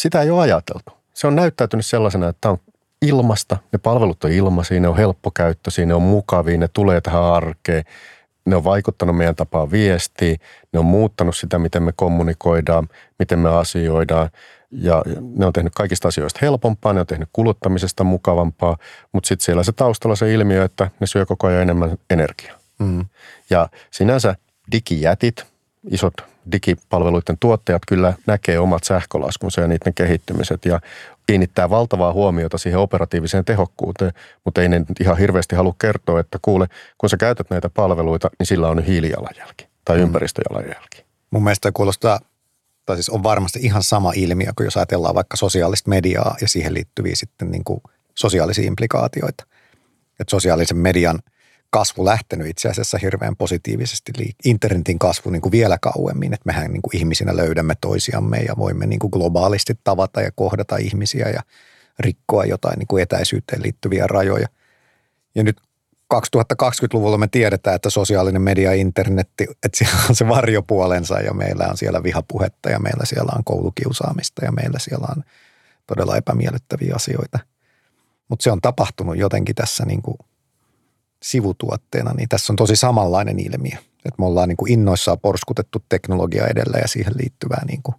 sitä 0.00 0.23
ei 0.23 0.30
ole 0.30 0.42
ajateltu. 0.42 0.92
Se 1.14 1.26
on 1.26 1.37
näyttäytynyt 1.37 1.87
sellaisena, 1.87 2.28
että 2.28 2.40
tämä 2.40 2.52
on 2.52 2.59
ilmasta, 3.02 3.57
ne 3.73 3.78
palvelut 3.78 4.25
on 4.25 4.30
ilmaisia, 4.33 4.80
ne 4.80 4.88
on 4.88 4.97
helppokäyttöisiä, 4.97 5.87
ne 5.87 5.95
on 5.95 6.02
mukavia, 6.02 6.59
ne 6.59 6.69
tulee 6.69 7.00
tähän 7.00 7.23
arkeen, 7.23 7.85
ne 8.45 8.57
on 8.57 8.64
vaikuttanut 8.64 9.16
meidän 9.16 9.37
tapaan 9.37 9.71
viestiä, 9.71 10.37
ne 10.73 10.78
on 10.78 10.85
muuttanut 10.85 11.37
sitä, 11.37 11.59
miten 11.59 11.83
me 11.83 11.92
kommunikoidaan, 11.97 12.88
miten 13.19 13.38
me 13.38 13.49
asioidaan 13.49 14.30
ja 14.71 15.02
ne 15.37 15.47
on 15.47 15.52
tehnyt 15.52 15.75
kaikista 15.75 16.09
asioista 16.09 16.38
helpompaa, 16.42 16.92
ne 16.92 17.00
on 17.00 17.07
tehnyt 17.07 17.28
kuluttamisesta 17.33 18.04
mukavampaa, 18.04 18.76
mutta 19.12 19.28
sitten 19.28 19.45
siellä 19.45 19.62
se 19.62 19.73
taustalla 19.73 20.16
se 20.16 20.35
ilmiö, 20.35 20.64
että 20.64 20.90
ne 21.00 21.07
syö 21.07 21.26
koko 21.26 21.47
ajan 21.47 21.62
enemmän 21.62 21.99
energiaa. 22.11 22.59
Mm. 22.78 23.04
Ja 23.50 23.69
sinänsä 23.90 24.35
digijätit, 24.73 25.47
isot 25.90 26.29
digipalveluiden 26.52 27.38
tuottajat 27.40 27.82
kyllä 27.88 28.14
näkee 28.26 28.59
omat 28.59 28.85
sähkölaskunsa 28.85 29.61
ja 29.61 29.68
niiden 29.68 29.94
kehittymiset 29.94 30.64
ja 30.64 30.80
kiinnittää 31.26 31.70
valtavaa 31.70 32.12
huomiota 32.12 32.59
siihen 32.59 32.80
operatiiviseen 32.80 33.44
tehokkuuteen, 33.44 34.12
mutta 34.44 34.62
ei 34.62 34.68
ne 34.68 34.85
ihan 35.00 35.18
hirveästi 35.18 35.56
halua 35.56 35.75
kertoa, 35.80 36.20
että 36.20 36.38
kuule, 36.42 36.66
kun 36.99 37.11
sä 37.11 37.16
käytät 37.16 37.50
näitä 37.50 37.70
palveluita, 37.70 38.30
niin 38.38 38.47
sillä 38.47 38.68
on 38.68 38.85
hiilijalanjälki 38.85 39.68
tai 39.85 39.97
mm. 39.97 40.02
ympäristöjalanjälki. 40.02 41.04
Mun 41.30 41.44
mielestä 41.44 41.73
kuulostaa, 41.73 42.20
tai 42.87 42.97
siis 42.97 43.09
on 43.09 43.23
varmasti 43.23 43.59
ihan 43.62 43.82
sama 43.82 44.12
ilmiö 44.16 44.52
kuin 44.56 44.64
jos 44.64 44.76
ajatellaan 44.76 45.14
vaikka 45.14 45.37
sosiaalista 45.37 45.90
mediaa 45.90 46.37
ja 46.40 46.49
siihen 46.49 46.75
liittyviä 46.75 47.16
sitten 47.16 47.50
niin 47.50 47.64
kuin 47.64 47.80
sosiaalisia 48.14 48.66
implikaatioita. 48.66 49.47
Että 50.20 50.30
sosiaalisen 50.30 50.76
median– 50.76 51.18
kasvu 51.70 52.04
lähtenyt 52.04 52.46
itse 52.46 52.68
asiassa 52.68 52.98
hirveän 52.98 53.36
positiivisesti, 53.36 54.12
internetin 54.44 54.98
kasvu 54.98 55.30
niin 55.30 55.42
kuin 55.42 55.52
vielä 55.52 55.78
kauemmin, 55.78 56.34
että 56.34 56.46
mehän 56.46 56.72
niin 56.72 56.82
kuin 56.82 56.96
ihmisinä 56.96 57.36
löydämme 57.36 57.74
toisiamme 57.80 58.38
ja 58.38 58.54
voimme 58.58 58.86
niin 58.86 58.98
kuin 58.98 59.10
globaalisti 59.10 59.78
tavata 59.84 60.20
ja 60.20 60.30
kohdata 60.34 60.76
ihmisiä 60.76 61.28
ja 61.28 61.42
rikkoa 61.98 62.44
jotain 62.44 62.78
niin 62.78 62.86
kuin 62.86 63.02
etäisyyteen 63.02 63.62
liittyviä 63.62 64.06
rajoja. 64.06 64.48
Ja 65.34 65.42
nyt 65.42 65.60
2020-luvulla 66.14 67.18
me 67.18 67.28
tiedetään, 67.28 67.76
että 67.76 67.90
sosiaalinen 67.90 68.42
media 68.42 68.70
ja 68.70 68.80
internetti, 68.80 69.46
että 69.64 69.78
siellä 69.78 69.98
on 70.08 70.14
se 70.14 70.28
varjopuolensa 70.28 71.20
ja 71.20 71.34
meillä 71.34 71.66
on 71.70 71.76
siellä 71.76 72.02
vihapuhetta 72.02 72.70
ja 72.70 72.78
meillä 72.78 73.04
siellä 73.04 73.32
on 73.36 73.44
koulukiusaamista 73.44 74.44
ja 74.44 74.52
meillä 74.52 74.78
siellä 74.78 75.06
on 75.16 75.24
todella 75.86 76.16
epämiellyttäviä 76.16 76.92
asioita. 76.94 77.38
Mutta 78.28 78.42
se 78.42 78.52
on 78.52 78.60
tapahtunut 78.60 79.16
jotenkin 79.16 79.54
tässä 79.54 79.84
niin 79.84 80.02
kuin 80.02 80.16
sivutuotteena, 81.22 82.12
niin 82.12 82.28
tässä 82.28 82.52
on 82.52 82.56
tosi 82.56 82.76
samanlainen 82.76 83.40
ilmiö. 83.40 83.76
Että 84.04 84.14
me 84.18 84.26
ollaan 84.26 84.48
niin 84.48 84.56
kuin 84.56 84.72
innoissaan 84.72 85.20
porskutettu 85.20 85.82
teknologia 85.88 86.46
edellä 86.46 86.78
ja 86.78 86.88
siihen 86.88 87.12
liittyvää 87.16 87.64
niin 87.66 87.82
kuin, 87.82 87.94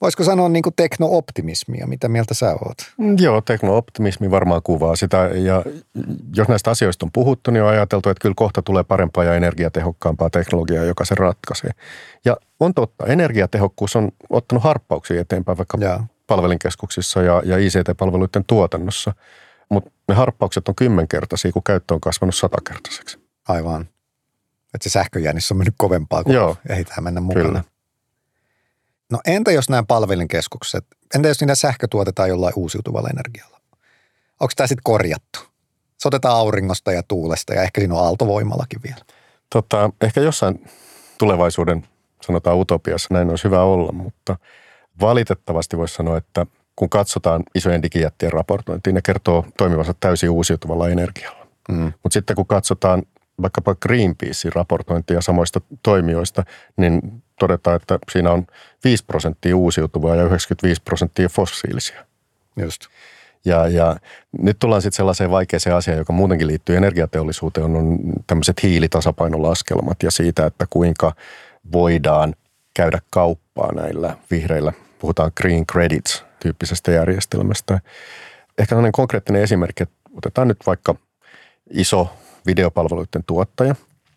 voisiko 0.00 0.24
sanoa 0.24 0.48
niin 0.48 0.62
kuin 0.62 0.74
teknooptimismia, 0.76 1.86
mitä 1.86 2.08
mieltä 2.08 2.34
sä 2.34 2.50
oot? 2.50 2.76
Mm, 2.98 3.16
joo, 3.18 3.40
teknooptimismi 3.40 4.30
varmaan 4.30 4.62
kuvaa 4.64 4.96
sitä 4.96 5.30
ja 5.34 5.62
jos 6.36 6.48
näistä 6.48 6.70
asioista 6.70 7.06
on 7.06 7.12
puhuttu, 7.12 7.50
niin 7.50 7.62
on 7.62 7.68
ajateltu, 7.68 8.08
että 8.08 8.22
kyllä 8.22 8.34
kohta 8.36 8.62
tulee 8.62 8.84
parempaa 8.84 9.24
ja 9.24 9.34
energiatehokkaampaa 9.34 10.30
teknologiaa, 10.30 10.84
joka 10.84 11.04
se 11.04 11.14
ratkaisee. 11.14 11.70
Ja 12.24 12.36
on 12.60 12.74
totta, 12.74 13.06
energiatehokkuus 13.06 13.96
on 13.96 14.12
ottanut 14.30 14.64
harppauksia 14.64 15.20
eteenpäin 15.20 15.58
vaikka 15.58 15.78
Jaa. 15.80 16.06
palvelinkeskuksissa 16.26 17.22
ja, 17.22 17.42
ja 17.44 17.58
ICT-palveluiden 17.58 18.44
tuotannossa– 18.46 19.14
mutta 19.68 19.90
ne 20.08 20.14
harppaukset 20.14 20.68
on 20.68 20.74
kymmenkertaisia, 20.74 21.52
kun 21.52 21.62
käyttö 21.62 21.94
on 21.94 22.00
kasvanut 22.00 22.34
satakertaiseksi. 22.34 23.18
Aivan. 23.48 23.88
Että 24.74 24.88
se 24.88 24.90
sähköjäännös 24.90 25.50
on 25.50 25.56
mennyt 25.56 25.74
kovempaa, 25.76 26.24
kun 26.24 26.34
Joo, 26.34 26.56
ehditään 26.68 27.04
mennä 27.04 27.20
mukana. 27.20 27.48
Kyllä. 27.48 27.64
No 29.10 29.20
entä 29.26 29.52
jos 29.52 29.68
nämä 29.68 29.82
palvelinkeskukset, 29.82 30.86
entä 31.14 31.28
jos 31.28 31.40
niitä 31.40 31.54
sähkö 31.54 31.88
tuotetaan 31.90 32.28
jollain 32.28 32.52
uusiutuvalla 32.56 33.08
energialla? 33.08 33.60
Onko 34.40 34.52
tämä 34.56 34.66
sitten 34.66 34.84
korjattu? 34.84 35.40
Se 35.98 36.08
otetaan 36.08 36.36
auringosta 36.36 36.92
ja 36.92 37.02
tuulesta 37.02 37.54
ja 37.54 37.62
ehkä 37.62 37.80
siinä 37.80 37.94
on 37.94 38.04
aaltovoimallakin 38.04 38.80
vielä. 38.82 39.04
Tota, 39.50 39.90
ehkä 40.00 40.20
jossain 40.20 40.70
tulevaisuuden, 41.18 41.88
sanotaan 42.22 42.56
utopiassa, 42.56 43.14
näin 43.14 43.30
olisi 43.30 43.44
hyvä 43.44 43.62
olla, 43.62 43.92
mutta 43.92 44.36
valitettavasti 45.00 45.76
voisi 45.78 45.94
sanoa, 45.94 46.16
että– 46.16 46.46
kun 46.76 46.90
katsotaan 46.90 47.42
isojen 47.54 47.82
digijättien 47.82 48.32
raportointia, 48.32 48.92
ne 48.92 49.02
kertoo 49.02 49.46
toimivansa 49.58 49.94
täysin 50.00 50.30
uusiutuvalla 50.30 50.88
energialla. 50.88 51.46
Mm. 51.68 51.92
Mutta 52.02 52.12
sitten 52.12 52.36
kun 52.36 52.46
katsotaan 52.46 53.02
vaikkapa 53.42 53.74
Greenpeacein 53.74 54.52
raportointia 54.52 55.20
samoista 55.20 55.60
toimijoista, 55.82 56.44
niin 56.76 57.22
todetaan, 57.38 57.76
että 57.76 57.98
siinä 58.12 58.30
on 58.30 58.46
5 58.84 59.04
prosenttia 59.04 59.56
uusiutuvaa 59.56 60.16
ja 60.16 60.24
95 60.24 60.82
prosenttia 60.82 61.28
fossiilisia. 61.28 62.04
Just. 62.56 62.86
Ja, 63.44 63.68
ja 63.68 63.96
nyt 64.38 64.58
tullaan 64.58 64.82
sitten 64.82 64.96
sellaiseen 64.96 65.30
vaikeaseen 65.30 65.76
asiaan, 65.76 65.98
joka 65.98 66.12
muutenkin 66.12 66.46
liittyy 66.46 66.76
energiateollisuuteen, 66.76 67.64
on, 67.64 67.76
on 67.76 67.98
tämmöiset 68.26 68.62
hiilitasapainolaskelmat 68.62 70.02
ja 70.02 70.10
siitä, 70.10 70.46
että 70.46 70.66
kuinka 70.70 71.12
voidaan 71.72 72.34
käydä 72.74 72.98
kauppaa 73.10 73.72
näillä 73.72 74.16
vihreillä, 74.30 74.72
puhutaan 75.04 75.32
green 75.40 75.66
credits 75.66 76.24
tyyppisestä 76.40 76.92
järjestelmästä. 76.92 77.80
Ehkä 78.58 78.68
sellainen 78.68 78.92
konkreettinen 78.92 79.42
esimerkki, 79.42 79.82
että 79.82 79.94
otetaan 80.16 80.48
nyt 80.48 80.58
vaikka 80.66 80.94
iso 81.70 82.08
videopalveluiden 82.46 83.24
tuottaja, 83.26 83.74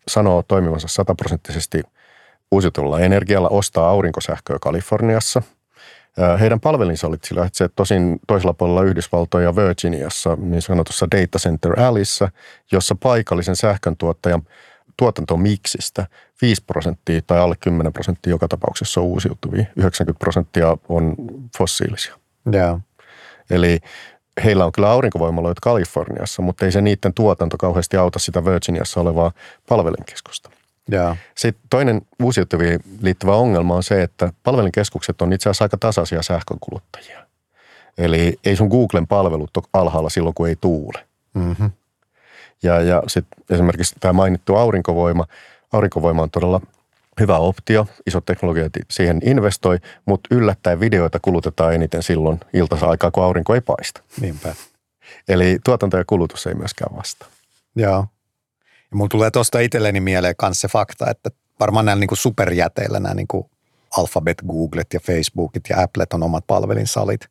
sanoo 0.07 0.43
toimivansa 0.47 0.87
sataprosenttisesti 0.87 1.83
uusiutuvalla 2.51 2.99
energialla, 2.99 3.49
ostaa 3.49 3.89
aurinkosähköä 3.89 4.57
Kaliforniassa. 4.61 5.41
Heidän 6.39 6.59
palvelinsa 6.59 7.07
oli 7.07 7.17
sillä 7.23 7.45
että 7.45 7.57
se 7.57 7.69
tosin 7.75 8.19
toisella 8.27 8.53
puolella 8.53 8.83
Yhdysvaltoja 8.83 9.55
Virginiassa, 9.55 10.37
niin 10.39 10.61
sanotussa 10.61 11.07
Data 11.11 11.39
Center 11.39 11.79
Alleyssä, 11.79 12.31
jossa 12.71 12.95
paikallisen 12.95 13.55
sähkön 13.55 13.97
tuottajan 13.97 14.41
tuotantomiksistä 14.97 16.07
5 16.41 16.63
prosenttia 16.67 17.21
tai 17.27 17.39
alle 17.39 17.55
10 17.59 17.93
prosenttia 17.93 18.31
joka 18.31 18.47
tapauksessa 18.47 19.01
on 19.01 19.07
uusiutuvia. 19.07 19.65
90 19.75 20.19
prosenttia 20.19 20.77
on 20.89 21.15
fossiilisia. 21.57 22.15
Yeah. 22.53 22.79
Eli 23.49 23.79
heillä 24.43 24.65
on 24.65 24.71
kyllä 24.71 24.91
aurinkovoimaloita 24.91 25.61
Kaliforniassa, 25.61 26.41
mutta 26.41 26.65
ei 26.65 26.71
se 26.71 26.81
niiden 26.81 27.13
tuotanto 27.13 27.57
kauheasti 27.57 27.97
auta 27.97 28.19
sitä 28.19 28.45
Virginiassa 28.45 29.01
olevaa 29.01 29.31
palvelinkeskusta. 29.69 30.49
Yeah. 30.93 31.17
Sitten 31.35 31.63
toinen 31.69 32.01
uusiutuviin 32.23 32.79
liittyvä 33.01 33.35
ongelma 33.35 33.75
on 33.75 33.83
se, 33.83 34.03
että 34.03 34.33
palvelinkeskukset 34.43 35.21
on 35.21 35.33
itse 35.33 35.49
asiassa 35.49 35.65
aika 35.65 35.77
tasaisia 35.77 36.23
sähkönkuluttajia. 36.23 37.27
Eli 37.97 38.39
ei 38.45 38.55
sun 38.55 38.67
Googlen 38.67 39.07
palvelut 39.07 39.57
ole 39.57 39.65
alhaalla 39.73 40.09
silloin, 40.09 40.33
kun 40.33 40.47
ei 40.47 40.55
tuule. 40.55 41.05
Mm-hmm. 41.33 41.71
Ja, 42.63 42.81
ja 42.81 43.03
sitten 43.07 43.43
esimerkiksi 43.49 43.95
tämä 43.99 44.13
mainittu 44.13 44.55
aurinkovoima. 44.55 45.25
Aurinkovoima 45.73 46.21
on 46.21 46.31
todella 46.31 46.61
hyvä 47.19 47.37
optio, 47.37 47.87
iso 48.07 48.21
teknologia 48.21 48.69
siihen 48.91 49.19
investoi, 49.23 49.79
mutta 50.05 50.35
yllättäen 50.35 50.79
videoita 50.79 51.19
kulutetaan 51.21 51.73
eniten 51.73 52.03
silloin 52.03 52.39
iltasa 52.53 52.85
aikaa, 52.85 53.11
kun 53.11 53.23
aurinko 53.23 53.55
ei 53.55 53.61
paista. 53.61 54.01
Niinpä. 54.21 54.55
Eli 55.29 55.59
tuotanto 55.65 55.97
ja 55.97 56.05
kulutus 56.07 56.47
ei 56.47 56.55
myöskään 56.55 56.97
vastaa. 56.97 57.27
Joo. 57.75 58.05
Ja 58.91 58.97
mulla 58.97 59.09
tulee 59.09 59.31
tuosta 59.31 59.59
itselleni 59.59 59.99
mieleen 59.99 60.35
myös 60.41 60.61
se 60.61 60.67
fakta, 60.67 61.09
että 61.09 61.29
varmaan 61.59 61.85
näillä 61.85 61.99
niin 61.99 62.07
kuin 62.07 62.17
superjäteillä 62.17 62.99
nämä 62.99 63.15
niin 63.15 63.27
kuin 63.27 63.45
Alphabet, 63.97 64.37
Googlet 64.47 64.93
ja 64.93 64.99
Facebookit 64.99 65.63
ja 65.69 65.81
Applet 65.81 66.13
on 66.13 66.23
omat 66.23 66.47
palvelinsalit. 66.47 67.21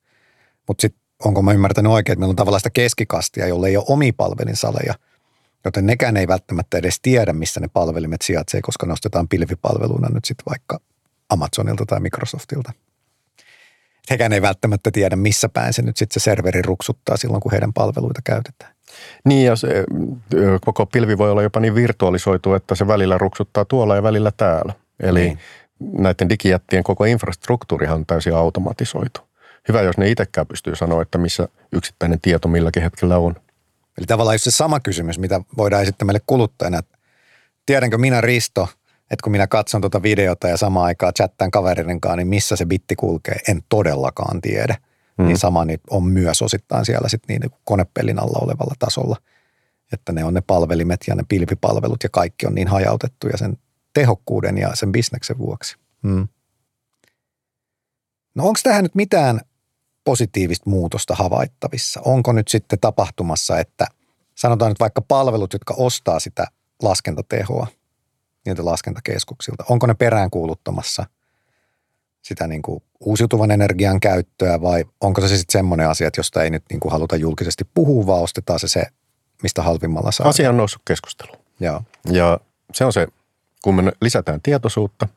Mutta 0.68 0.82
sitten 0.82 1.02
onko 1.24 1.42
mä 1.42 1.52
ymmärtänyt 1.52 1.92
oikein, 1.92 2.12
että 2.12 2.20
meillä 2.20 2.32
on 2.32 2.36
tavallaan 2.36 2.60
sitä 2.60 2.70
keskikastia, 2.70 3.46
jolle 3.46 3.68
ei 3.68 3.76
ole 3.76 3.84
omia 3.88 4.12
palvelinsaleja– 4.16 4.94
Joten 5.66 5.86
nekään 5.86 6.16
ei 6.16 6.28
välttämättä 6.28 6.78
edes 6.78 7.00
tiedä, 7.02 7.32
missä 7.32 7.60
ne 7.60 7.68
palvelimet 7.68 8.22
sijaitsee, 8.22 8.60
koska 8.62 8.86
ne 8.86 8.92
ostetaan 8.92 9.28
pilvipalveluna 9.28 10.08
nyt 10.08 10.24
sitten 10.24 10.44
vaikka 10.48 10.80
Amazonilta 11.28 11.86
tai 11.86 12.00
Microsoftilta. 12.00 12.72
Hekään 14.10 14.32
ei 14.32 14.42
välttämättä 14.42 14.90
tiedä, 14.90 15.16
missä 15.16 15.48
päin 15.48 15.72
se 15.72 15.82
nyt 15.82 15.96
sitten 15.96 16.20
se 16.20 16.24
serveri 16.24 16.62
ruksuttaa 16.62 17.16
silloin, 17.16 17.40
kun 17.40 17.52
heidän 17.52 17.72
palveluita 17.72 18.20
käytetään. 18.24 18.72
Niin 19.24 19.46
ja 19.46 19.56
se, 19.56 19.84
koko 20.64 20.86
pilvi 20.86 21.18
voi 21.18 21.30
olla 21.30 21.42
jopa 21.42 21.60
niin 21.60 21.74
virtualisoitu, 21.74 22.54
että 22.54 22.74
se 22.74 22.86
välillä 22.86 23.18
ruksuttaa 23.18 23.64
tuolla 23.64 23.96
ja 23.96 24.02
välillä 24.02 24.32
täällä. 24.36 24.72
Eli 25.00 25.20
niin. 25.20 25.38
näiden 25.98 26.28
digijättien 26.28 26.84
koko 26.84 27.04
infrastruktuurihan 27.04 27.96
on 27.96 28.06
täysin 28.06 28.34
automatisoitu. 28.34 29.20
Hyvä, 29.68 29.82
jos 29.82 29.98
ne 29.98 30.10
itsekään 30.10 30.46
pystyy 30.46 30.76
sanoa, 30.76 31.02
että 31.02 31.18
missä 31.18 31.48
yksittäinen 31.72 32.20
tieto 32.20 32.48
milläkin 32.48 32.82
hetkellä 32.82 33.18
on. 33.18 33.34
Eli 33.98 34.06
tavallaan 34.06 34.34
just 34.34 34.44
se 34.44 34.50
sama 34.50 34.80
kysymys, 34.80 35.18
mitä 35.18 35.40
voidaan 35.56 35.82
esittää 35.82 36.06
meille 36.06 36.20
kuluttajana. 36.26 36.80
Tiedänkö 37.66 37.98
minä 37.98 38.20
Risto, 38.20 38.68
että 39.10 39.22
kun 39.24 39.32
minä 39.32 39.46
katson 39.46 39.80
tuota 39.80 40.02
videota 40.02 40.48
ja 40.48 40.56
samaan 40.56 40.86
aikaan 40.86 41.14
chattaan 41.14 41.50
kaverinen 41.50 42.00
kanssa, 42.00 42.16
niin 42.16 42.28
missä 42.28 42.56
se 42.56 42.66
bitti 42.66 42.96
kulkee, 42.96 43.36
en 43.48 43.62
todellakaan 43.68 44.40
tiedä. 44.40 44.76
Mm. 45.18 45.26
Niin 45.26 45.38
sama 45.38 45.64
niin 45.64 45.80
on 45.90 46.04
myös 46.04 46.42
osittain 46.42 46.84
siellä 46.84 47.08
sitten 47.08 47.40
niin 47.40 47.52
konepellin 47.64 48.18
alla 48.18 48.38
olevalla 48.42 48.74
tasolla. 48.78 49.16
että 49.92 50.12
ne 50.12 50.24
on 50.24 50.34
ne 50.34 50.40
palvelimet 50.40 51.00
ja 51.06 51.14
ne 51.14 51.22
pilvipalvelut 51.28 52.02
ja 52.02 52.08
kaikki 52.08 52.46
on 52.46 52.54
niin 52.54 52.68
hajautettu 52.68 53.28
ja 53.28 53.36
sen 53.36 53.58
tehokkuuden 53.94 54.58
ja 54.58 54.70
sen 54.74 54.92
bisneksen 54.92 55.38
vuoksi. 55.38 55.76
Hmm. 56.02 56.28
No 58.34 58.44
onko 58.44 58.60
tähän 58.62 58.82
nyt 58.82 58.94
mitään 58.94 59.40
positiivista 60.06 60.70
muutosta 60.70 61.14
havaittavissa? 61.14 62.00
Onko 62.04 62.32
nyt 62.32 62.48
sitten 62.48 62.78
tapahtumassa, 62.78 63.58
että 63.58 63.86
sanotaan 64.34 64.70
nyt 64.70 64.80
vaikka 64.80 65.00
palvelut, 65.00 65.52
jotka 65.52 65.74
ostaa 65.78 66.20
sitä 66.20 66.46
laskentatehoa 66.82 67.66
niiltä 68.46 68.64
laskentakeskuksilta, 68.64 69.64
onko 69.68 69.86
ne 69.86 69.94
peräänkuuluttamassa 69.94 71.06
sitä 72.22 72.46
niin 72.46 72.62
kuin 72.62 72.82
uusiutuvan 73.00 73.50
energian 73.50 74.00
käyttöä 74.00 74.60
vai 74.60 74.84
onko 75.00 75.20
se 75.20 75.28
sitten 75.28 75.52
semmoinen 75.52 75.88
asia, 75.88 76.08
että 76.08 76.18
josta 76.18 76.42
ei 76.42 76.50
nyt 76.50 76.64
niin 76.70 76.80
kuin 76.80 76.92
haluta 76.92 77.16
julkisesti 77.16 77.64
puhua, 77.74 78.06
vaan 78.06 78.22
ostetaan 78.22 78.58
se 78.58 78.68
se, 78.68 78.82
mistä 79.42 79.62
halvimmalla 79.62 80.10
saa? 80.10 80.28
Asia 80.28 80.48
on 80.48 80.56
noussut 80.56 80.82
keskusteluun. 80.84 81.38
Joo. 81.60 81.82
Ja 82.12 82.40
se 82.72 82.84
on 82.84 82.92
se, 82.92 83.08
kun 83.62 83.74
me 83.74 83.92
lisätään 84.00 84.40
tietoisuutta, 84.42 85.08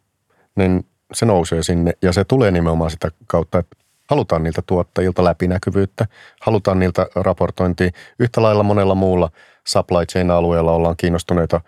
niin 0.55 0.85
se 1.13 1.25
nousee 1.25 1.63
sinne 1.63 1.93
ja 2.01 2.13
se 2.13 2.23
tulee 2.23 2.51
nimenomaan 2.51 2.91
sitä 2.91 3.11
kautta, 3.27 3.59
että 3.59 3.75
halutaan 4.09 4.43
niiltä 4.43 4.61
tuottajilta 4.65 5.23
läpinäkyvyyttä, 5.23 6.05
halutaan 6.41 6.79
niiltä 6.79 7.07
raportointia. 7.15 7.89
Yhtä 8.19 8.41
lailla 8.41 8.63
monella 8.63 8.95
muulla 8.95 9.29
supply 9.67 10.05
chain 10.05 10.31
alueella 10.31 10.71
ollaan 10.71 10.97
kiinnostuneita 10.97 11.61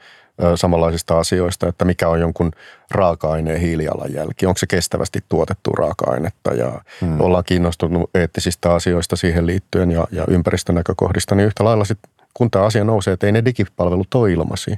samanlaisista 0.55 1.19
asioista, 1.19 1.67
että 1.67 1.85
mikä 1.85 2.09
on 2.09 2.19
jonkun 2.19 2.51
raaka-aineen 2.91 3.59
hiilijalanjälki, 3.59 4.45
onko 4.45 4.57
se 4.57 4.67
kestävästi 4.67 5.19
tuotettu 5.29 5.71
raaka-ainetta 5.71 6.53
ja 6.53 6.81
hmm. 7.01 7.21
ollaan 7.21 7.43
kiinnostunut 7.43 8.09
eettisistä 8.15 8.73
asioista 8.73 9.15
siihen 9.15 9.47
liittyen 9.47 9.91
ja, 9.91 10.07
ja 10.11 10.25
ympäristönäkökohdista, 10.27 11.35
niin 11.35 11.47
yhtä 11.47 11.63
lailla 11.63 11.85
sit, 11.85 11.99
kun 12.33 12.51
tämä 12.51 12.65
asia 12.65 12.83
nousee, 12.83 13.13
että 13.13 13.25
ei 13.25 13.31
ne 13.31 13.45
digipalvelut 13.45 14.13
ole 14.13 14.31
ilmaisia, 14.31 14.77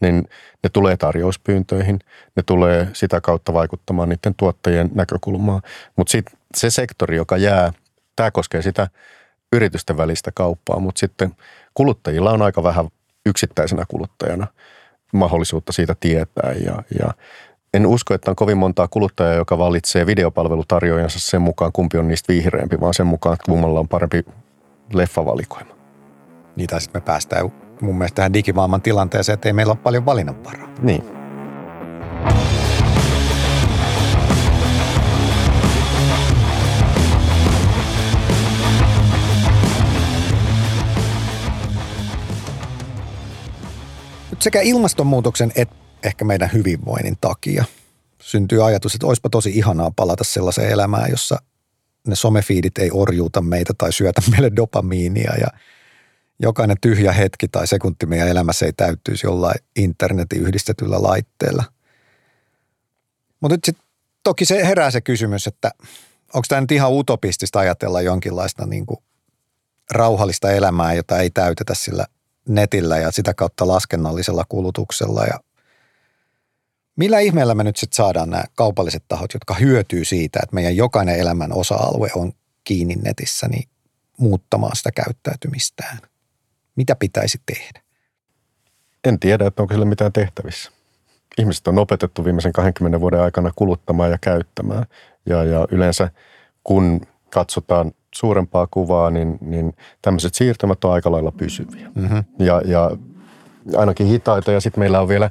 niin 0.00 0.28
ne 0.62 0.70
tulee 0.72 0.96
tarjouspyyntöihin, 0.96 1.98
ne 2.36 2.42
tulee 2.46 2.88
sitä 2.92 3.20
kautta 3.20 3.52
vaikuttamaan 3.52 4.08
niiden 4.08 4.34
tuottajien 4.36 4.90
näkökulmaa. 4.94 5.60
Mutta 5.96 6.10
sitten 6.10 6.37
se 6.56 6.70
sektori, 6.70 7.16
joka 7.16 7.36
jää, 7.36 7.72
tämä 8.16 8.30
koskee 8.30 8.62
sitä 8.62 8.88
yritysten 9.52 9.96
välistä 9.96 10.30
kauppaa, 10.34 10.78
mutta 10.78 10.98
sitten 10.98 11.34
kuluttajilla 11.74 12.30
on 12.30 12.42
aika 12.42 12.62
vähän 12.62 12.88
yksittäisenä 13.26 13.84
kuluttajana 13.88 14.46
mahdollisuutta 15.12 15.72
siitä 15.72 15.96
tietää 16.00 16.52
ja, 16.64 16.82
ja 17.00 17.14
en 17.74 17.86
usko, 17.86 18.14
että 18.14 18.30
on 18.30 18.36
kovin 18.36 18.58
montaa 18.58 18.88
kuluttajaa, 18.88 19.34
joka 19.34 19.58
valitsee 19.58 20.06
videopalvelutarjoajansa 20.06 21.18
sen 21.20 21.42
mukaan, 21.42 21.72
kumpi 21.72 21.98
on 21.98 22.08
niistä 22.08 22.32
vihreämpi, 22.32 22.80
vaan 22.80 22.94
sen 22.94 23.06
mukaan, 23.06 23.34
että 23.34 23.50
kummalla 23.50 23.80
on 23.80 23.88
parempi 23.88 24.24
leffavalikoima. 24.92 25.74
Niitä 26.56 26.80
sitten 26.80 27.02
me 27.02 27.04
päästään 27.04 27.52
mun 27.80 27.98
mielestä 27.98 28.16
tähän 28.16 28.32
digimaailman 28.32 28.82
tilanteeseen, 28.82 29.34
että 29.34 29.48
ei 29.48 29.52
meillä 29.52 29.70
ole 29.70 29.78
paljon 29.82 30.06
valinnanvaraa. 30.06 30.68
Niin. 30.82 31.17
Sekä 44.38 44.60
ilmastonmuutoksen 44.60 45.52
että 45.54 45.74
ehkä 46.02 46.24
meidän 46.24 46.50
hyvinvoinnin 46.52 47.16
takia 47.20 47.64
syntyy 48.22 48.66
ajatus, 48.66 48.94
että 48.94 49.06
olisipa 49.06 49.28
tosi 49.28 49.50
ihanaa 49.50 49.90
palata 49.96 50.24
sellaiseen 50.24 50.70
elämään, 50.70 51.10
jossa 51.10 51.36
ne 52.06 52.16
somefiidit 52.16 52.78
ei 52.78 52.90
orjuuta 52.92 53.40
meitä 53.40 53.72
tai 53.78 53.92
syötä 53.92 54.22
meille 54.30 54.50
dopamiinia 54.56 55.34
ja– 55.40 55.46
jokainen 56.42 56.76
tyhjä 56.80 57.12
hetki 57.12 57.48
tai 57.48 57.66
sekunti 57.66 58.06
meidän 58.06 58.28
elämässä 58.28 58.66
ei 58.66 58.72
täyttyisi 58.72 59.26
jollain 59.26 59.58
internetin 59.76 60.42
yhdistetyllä 60.42 61.02
laitteella. 61.02 61.64
Mutta 63.40 63.54
nyt 63.54 63.64
sitten 63.64 63.86
toki 64.24 64.44
se 64.44 64.66
herää 64.66 64.90
se 64.90 65.00
kysymys, 65.00 65.46
että 65.46 65.70
onko 66.34 66.44
tämä 66.48 66.60
nyt 66.60 66.72
ihan 66.72 66.92
utopistista 66.92 67.58
ajatella 67.58 68.00
jonkinlaista 68.00 68.66
niin 68.66 68.86
kuin 68.86 68.98
rauhallista 69.90 70.50
elämää, 70.50 70.94
jota 70.94 71.18
ei 71.18 71.30
täytetä 71.30 71.74
sillä 71.74 72.06
netillä 72.48 72.98
ja 72.98 73.10
sitä 73.10 73.34
kautta 73.34 73.68
laskennallisella 73.68 74.44
kulutuksella 74.48 75.24
ja 75.24 75.40
Millä 76.98 77.18
ihmeellä 77.18 77.54
me 77.54 77.64
nyt 77.64 77.76
sitten 77.76 77.96
saadaan 77.96 78.30
nämä 78.30 78.44
kaupalliset 78.54 79.04
tahot, 79.08 79.34
jotka 79.34 79.54
hyötyy 79.54 80.04
siitä, 80.04 80.40
että 80.42 80.54
meidän 80.54 80.76
jokainen 80.76 81.18
elämän 81.18 81.52
osa-alue 81.52 82.10
on 82.14 82.32
kiinni 82.64 82.94
netissä, 82.94 83.48
niin 83.48 83.68
muuttamaan 84.16 84.76
sitä 84.76 84.90
käyttäytymistään? 84.92 85.98
Mitä 86.76 86.96
pitäisi 86.96 87.40
tehdä? 87.46 87.80
En 89.04 89.18
tiedä, 89.18 89.46
että 89.46 89.62
onko 89.62 89.74
sille 89.74 89.86
mitään 89.86 90.12
tehtävissä. 90.12 90.70
Ihmiset 91.38 91.68
on 91.68 91.78
opetettu 91.78 92.24
viimeisen 92.24 92.52
20 92.52 93.00
vuoden 93.00 93.20
aikana 93.20 93.52
kuluttamaan 93.56 94.10
ja 94.10 94.18
käyttämään. 94.20 94.86
Ja, 95.26 95.44
ja 95.44 95.66
yleensä 95.70 96.10
kun 96.64 97.00
katsotaan 97.30 97.92
suurempaa 98.18 98.68
kuvaa, 98.70 99.10
niin, 99.10 99.38
niin 99.40 99.76
tämmöiset 100.02 100.34
siirtymät 100.34 100.84
on 100.84 100.92
aika 100.92 101.12
lailla 101.12 101.32
pysyviä. 101.32 101.90
Mm-hmm. 101.94 102.24
Ja, 102.38 102.62
ja 102.64 102.90
ainakin 103.76 104.06
hitaita. 104.06 104.52
Ja 104.52 104.60
sitten 104.60 104.80
meillä 104.80 105.00
on 105.00 105.08
vielä, 105.08 105.30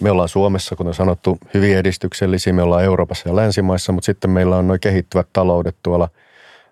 me 0.00 0.10
ollaan 0.10 0.28
Suomessa, 0.28 0.76
kuten 0.76 0.94
sanottu, 0.94 1.38
hyvin 1.54 1.76
edistyksellisiä. 1.76 2.52
Me 2.52 2.62
ollaan 2.62 2.84
Euroopassa 2.84 3.28
ja 3.28 3.36
länsimaissa, 3.36 3.92
mutta 3.92 4.06
sitten 4.06 4.30
meillä 4.30 4.56
on 4.56 4.68
noin 4.68 4.80
kehittyvät 4.80 5.26
taloudet 5.32 5.76
tuolla. 5.82 6.08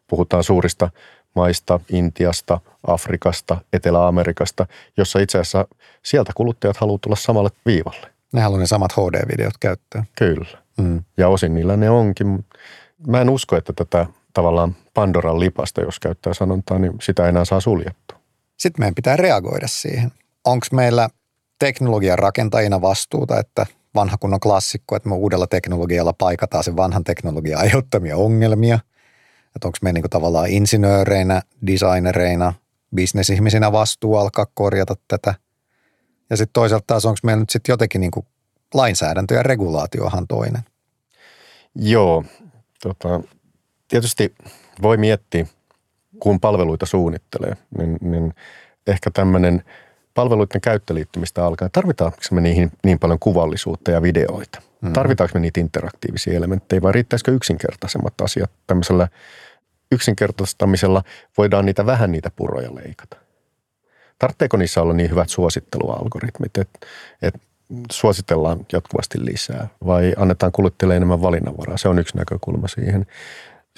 Puhutaan 0.07 0.45
suurista 0.45 0.91
maista, 1.35 1.81
Intiasta, 1.91 2.61
Afrikasta, 2.87 3.57
Etelä-Amerikasta, 3.73 4.67
jossa 4.97 5.19
itse 5.19 5.39
asiassa 5.39 5.67
sieltä 6.03 6.33
kuluttajat 6.35 6.77
haluavat 6.77 7.01
tulla 7.01 7.17
samalle 7.17 7.51
viivalle. 7.67 8.07
Ne 8.33 8.41
haluaa 8.41 8.61
ne 8.61 8.67
samat 8.67 8.93
HD-videot 8.93 9.55
käyttää. 9.61 10.05
Kyllä. 10.19 10.59
Mm. 10.79 11.05
Ja 11.17 11.29
osin 11.29 11.55
niillä 11.55 11.77
ne 11.77 11.91
onkin. 11.91 12.45
Mä 13.07 13.21
en 13.21 13.31
usko, 13.31 13.57
että 13.57 13.73
tätä 13.73 14.07
tavallaan 14.35 14.77
Pandoran 14.95 15.41
lipasta, 15.41 15.81
jos 15.81 16.01
käyttää 16.01 16.35
sanontaa, 16.35 16.79
niin 16.79 16.93
sitä 17.03 17.29
enää 17.29 17.45
saa 17.45 17.61
suljettua. 17.61 18.19
Sitten 18.57 18.81
meidän 18.83 18.95
pitää 18.95 19.17
reagoida 19.17 19.69
siihen. 19.69 20.13
Onko 20.45 20.67
meillä 20.73 21.09
teknologian 21.59 22.19
rakentajina 22.19 22.81
vastuuta, 22.81 23.41
että 23.41 23.67
vanha 23.95 24.17
kunnon 24.17 24.41
klassikko, 24.41 24.97
että 24.97 25.09
me 25.09 25.15
uudella 25.15 25.47
teknologialla 25.47 26.13
paikataan 26.13 26.65
sen 26.65 26.77
vanhan 26.77 27.05
teknologian 27.05 27.61
aiheuttamia 27.61 28.17
ongelmia– 28.17 28.79
että 29.57 29.69
onko 29.69 29.79
me 29.83 29.93
niin 29.93 30.11
tavallaan 30.11 30.49
insinööreinä, 30.49 31.43
designereina, 31.67 32.53
bisnesihmisinä 32.95 33.73
vastuu 33.73 34.17
alkaa 34.17 34.47
korjata 34.55 34.95
tätä. 35.09 35.35
Ja 36.31 36.37
sitten 36.37 36.53
toisaalta 36.53 36.85
taas 36.87 37.07
onko 37.07 37.19
meillä 37.23 37.41
nyt 37.41 37.51
sitten 37.51 37.73
jotenkin 37.73 38.01
niin 38.01 38.11
lainsäädäntö 38.75 39.35
ja 39.35 39.43
regulaatiohan 39.43 40.27
toinen. 40.27 40.63
Joo, 41.75 42.25
tota, 42.83 43.21
tietysti 43.95 44.35
voi 44.83 44.97
miettiä, 44.97 45.47
kun 46.21 46.41
palveluita 46.41 46.87
suunnittelee, 46.87 47.57
niin, 47.79 47.99
niin 48.01 48.35
ehkä 48.87 49.11
tämmöinen 49.11 49.65
palveluiden 50.15 50.61
käyttöliittymistä 50.61 51.47
alkaa. 51.47 51.69
Tarvitaanko 51.69 52.19
me 52.31 52.41
niihin 52.41 52.73
niin 52.85 52.99
paljon 52.99 53.19
kuvallisuutta 53.19 53.91
ja 53.91 54.03
videoita? 54.03 54.63
Mm. 54.81 54.93
Tarvitaanko 54.93 55.31
me 55.35 55.41
niitä 55.41 55.61
interaktiivisia 55.61 56.37
elementtejä 56.37 56.83
vai 56.83 56.93
riittäisikö 56.93 57.33
yksinkertaisemmat 57.33 58.21
asiat 58.21 58.51
tämmöisellä 58.67 59.09
yksinkertaistamisella 59.93 61.03
voidaan 61.39 61.67
niitä 61.67 61.87
vähän 61.87 62.13
niitä 62.13 62.31
puroja 62.37 62.75
leikata. 62.75 63.17
Tarvitseeko 64.19 64.57
niissä 64.57 64.83
olla 64.83 64.93
niin 64.93 65.11
hyvät 65.11 65.29
suosittelualgoritmit, 65.29 66.59
että, 66.59 66.87
että 67.23 67.41
suositellaan 67.93 68.67
jatkuvasti 68.73 69.25
lisää 69.25 69.69
vai 69.87 70.15
annetaan 70.17 70.53
kuluttajille 70.53 70.97
enemmän 70.97 71.23
valinnanvaraa? 71.23 71.77
Se 71.77 71.89
on 71.89 71.99
yksi 71.99 72.17
näkökulma 72.17 72.69
siihen. 72.69 73.07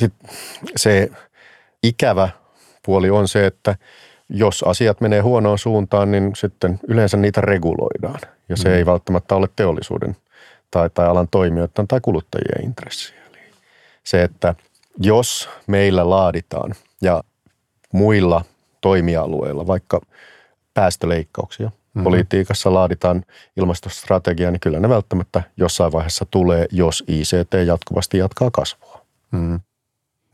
Sitten 0.00 0.30
se 0.76 1.10
ikävä 1.82 2.28
puoli 2.86 3.10
on 3.10 3.28
se, 3.28 3.46
että 3.46 3.76
jos 4.28 4.62
asiat 4.62 5.00
menee 5.00 5.20
huonoon 5.20 5.58
suuntaan, 5.58 6.10
niin 6.10 6.32
sitten 6.36 6.80
yleensä 6.88 7.16
niitä 7.16 7.40
reguloidaan. 7.40 8.20
Ja 8.48 8.56
se 8.56 8.68
mm. 8.68 8.74
ei 8.74 8.86
välttämättä 8.86 9.34
ole 9.34 9.48
teollisuuden 9.56 10.16
tai, 10.70 10.90
tai 10.90 11.06
alan 11.06 11.28
toimijoiden 11.30 11.88
tai 11.88 12.00
kuluttajien 12.00 12.64
intressiä. 12.64 13.16
Eli 13.30 13.38
se, 14.04 14.22
että 14.22 14.54
jos 14.98 15.48
meillä 15.66 16.10
laaditaan 16.10 16.74
ja 17.02 17.24
muilla 17.92 18.44
toimialueilla, 18.80 19.66
vaikka 19.66 20.00
päästöleikkauksia, 20.74 21.66
mm-hmm. 21.66 22.02
politiikassa 22.04 22.74
laaditaan 22.74 23.24
ilmastostrategiaa, 23.56 24.50
niin 24.50 24.60
kyllä 24.60 24.80
ne 24.80 24.88
välttämättä 24.88 25.42
jossain 25.56 25.92
vaiheessa 25.92 26.26
tulee, 26.30 26.66
jos 26.72 27.04
ICT 27.08 27.54
jatkuvasti 27.66 28.18
jatkaa 28.18 28.50
kasvua. 28.50 29.06
Mm. 29.30 29.60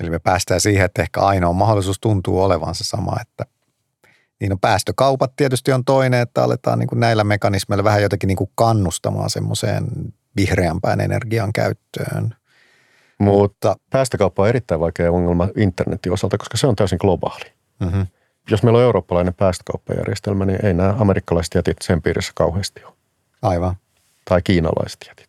Eli 0.01 0.11
me 0.11 0.19
päästään 0.19 0.61
siihen, 0.61 0.85
että 0.85 1.03
ehkä 1.03 1.21
ainoa 1.21 1.53
mahdollisuus 1.53 2.01
tuntuu 2.01 2.43
olevan 2.43 2.75
se 2.75 2.85
sama, 2.85 3.17
että 3.21 3.45
niin 4.41 4.53
on 4.53 4.61
päästökaupat 4.61 5.33
tietysti 5.37 5.73
on 5.73 5.85
toinen, 5.85 6.21
että 6.21 6.45
aletaan 6.45 6.79
niin 6.79 6.89
kuin 6.89 7.01
näillä 7.01 7.25
mekanismeilla 7.25 7.85
vähän 7.85 8.03
jotenkin 8.03 8.29
niin 8.29 8.37
kuin 8.37 8.51
kannustamaan 8.55 9.31
semmoiseen 9.31 9.85
vihreämpään 10.37 11.01
energian 11.01 11.53
käyttöön. 11.53 12.35
Mutta 13.19 13.77
päästökauppa 13.91 14.43
on 14.43 14.49
erittäin 14.49 14.81
vaikea 14.81 15.13
ongelma 15.13 15.49
internetin 15.57 16.13
osalta, 16.13 16.39
koska 16.39 16.57
se 16.57 16.67
on 16.67 16.77
täysin 16.77 16.99
globaali. 17.01 17.53
Mm-hmm. 17.81 18.07
jos 18.51 18.63
meillä 18.63 18.79
on 18.79 18.85
eurooppalainen 18.85 19.35
päästökauppajärjestelmä, 19.35 20.45
niin 20.45 20.67
ei 20.67 20.75
nämä 20.75 20.95
amerikkalaiset 20.99 21.55
jätit 21.55 21.77
sen 21.83 22.03
piirissä 22.03 22.33
kauheasti 22.35 22.85
ole. 22.85 22.95
Aivan. 23.43 23.77
Tai 24.25 24.43
kiinalaiset 24.43 25.05
jätit. 25.09 25.29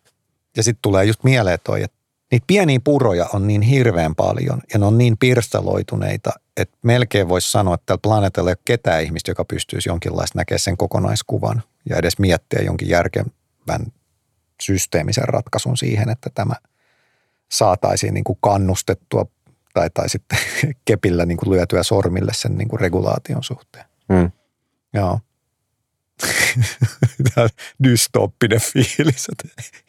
Ja 0.56 0.62
sitten 0.62 0.82
tulee 0.82 1.04
just 1.04 1.24
mieleen 1.24 1.58
toi, 1.64 1.82
että 1.82 1.96
niitä 2.34 2.44
pieniä 2.46 2.80
puroja 2.84 3.26
on 3.32 3.46
niin 3.46 3.62
hirveän 3.62 4.14
paljon 4.14 4.60
ja 4.72 4.78
ne 4.78 4.86
on 4.86 4.98
niin 4.98 5.16
pirstaloituneita, 5.18 6.30
että 6.56 6.76
melkein 6.82 7.28
voisi 7.28 7.50
sanoa, 7.50 7.74
että 7.74 7.84
tällä 7.86 8.00
planeetalla 8.02 8.50
ei 8.50 8.52
ole 8.52 8.62
ketään 8.64 9.02
ihmistä, 9.02 9.30
joka 9.30 9.44
pystyisi 9.44 9.88
jonkinlaista 9.88 10.38
näkemään 10.38 10.58
sen 10.58 10.76
kokonaiskuvan 10.76 11.62
ja 11.90 11.96
edes 11.96 12.18
miettiä 12.18 12.62
jonkin 12.62 12.88
järkevän 12.88 13.86
systeemisen 14.62 15.28
ratkaisun 15.28 15.76
siihen, 15.76 16.10
että 16.10 16.30
tämä 16.34 16.54
saataisiin 17.50 18.14
niin 18.14 18.24
kuin 18.24 18.38
kannustettua 18.40 19.26
tai, 19.74 19.90
tai 19.90 20.08
sitten 20.08 20.38
kepillä 20.84 21.26
niin 21.26 21.38
kuin 21.38 21.50
lyötyä 21.50 21.82
sormille 21.82 22.32
sen 22.34 22.58
niin 22.58 22.68
kuin 22.68 22.80
regulaation 22.80 23.44
suhteen. 23.44 23.84
Mm. 24.08 24.30
Joo. 24.94 25.20
Tämä 27.34 27.48
dystoppinen 27.84 28.60
fiilis, 28.60 29.26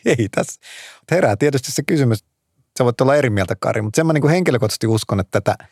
ei 0.05 0.29
tässä. 0.31 0.61
Herää 1.11 1.35
tietysti 1.35 1.71
se 1.71 1.83
kysymys, 1.83 2.23
sä 2.77 2.85
voit 2.85 3.01
olla 3.01 3.15
eri 3.15 3.29
mieltä 3.29 3.55
Kari, 3.59 3.81
mutta 3.81 3.95
sen 3.95 4.07
mä 4.07 4.13
niin 4.13 4.21
kuin 4.21 4.31
henkilökohtaisesti 4.31 4.87
uskon, 4.87 5.19
että 5.19 5.41
tätä, 5.41 5.67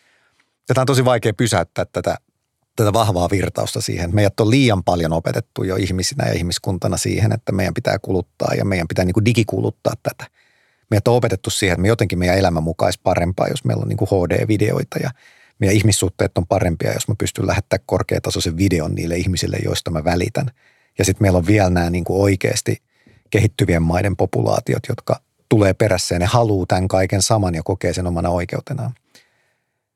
tätä 0.67 0.81
on 0.81 0.87
tosi 0.87 1.05
vaikea 1.05 1.33
pysäyttää 1.33 1.85
tätä, 1.85 2.15
tätä 2.75 2.93
vahvaa 2.93 3.29
virtausta 3.31 3.81
siihen. 3.81 4.15
Meidät 4.15 4.39
on 4.39 4.49
liian 4.49 4.83
paljon 4.83 5.13
opetettu 5.13 5.63
jo 5.63 5.75
ihmisinä 5.75 6.27
ja 6.27 6.33
ihmiskuntana 6.33 6.97
siihen, 6.97 7.31
että 7.31 7.51
meidän 7.51 7.73
pitää 7.73 7.99
kuluttaa 7.99 8.53
ja 8.57 8.65
meidän 8.65 8.87
pitää 8.87 9.05
niin 9.05 9.13
kuin 9.13 9.25
digikuluttaa 9.25 9.93
tätä. 10.03 10.31
Meidät 10.91 11.07
on 11.07 11.15
opetettu 11.15 11.49
siihen, 11.49 11.73
että 11.73 11.81
me 11.81 11.87
jotenkin 11.87 12.19
meidän 12.19 12.37
elämä 12.37 12.61
mukaisi 12.61 12.99
parempaa, 13.03 13.47
jos 13.47 13.65
meillä 13.65 13.81
on 13.81 13.87
niin 13.87 13.97
kuin 13.97 14.09
HD-videoita 14.09 14.99
ja 15.03 15.09
meidän 15.59 15.75
ihmissuhteet 15.75 16.37
on 16.37 16.47
parempia, 16.47 16.93
jos 16.93 17.07
mä 17.07 17.15
pystyn 17.17 17.47
lähettämään 17.47 17.83
korkeatasoisen 17.85 18.57
videon 18.57 18.95
niille 18.95 19.15
ihmisille, 19.15 19.57
joista 19.65 19.91
mä 19.91 20.03
välitän. 20.03 20.51
Ja 20.97 21.05
sitten 21.05 21.23
meillä 21.23 21.37
on 21.37 21.47
vielä 21.47 21.69
nämä 21.69 21.89
niin 21.89 22.03
kuin 22.03 22.21
oikeasti 22.21 22.81
kehittyvien 23.29 23.81
maiden 23.81 24.15
populaatiot, 24.15 24.83
jotka 24.89 25.21
tulee 25.49 25.73
perässä 25.73 26.15
ja 26.15 26.19
ne 26.19 26.25
haluaa 26.25 26.65
tämän 26.65 26.87
kaiken 26.87 27.21
saman 27.21 27.55
ja 27.55 27.61
kokee 27.63 27.93
sen 27.93 28.07
omana 28.07 28.29
oikeutenaan. 28.29 28.93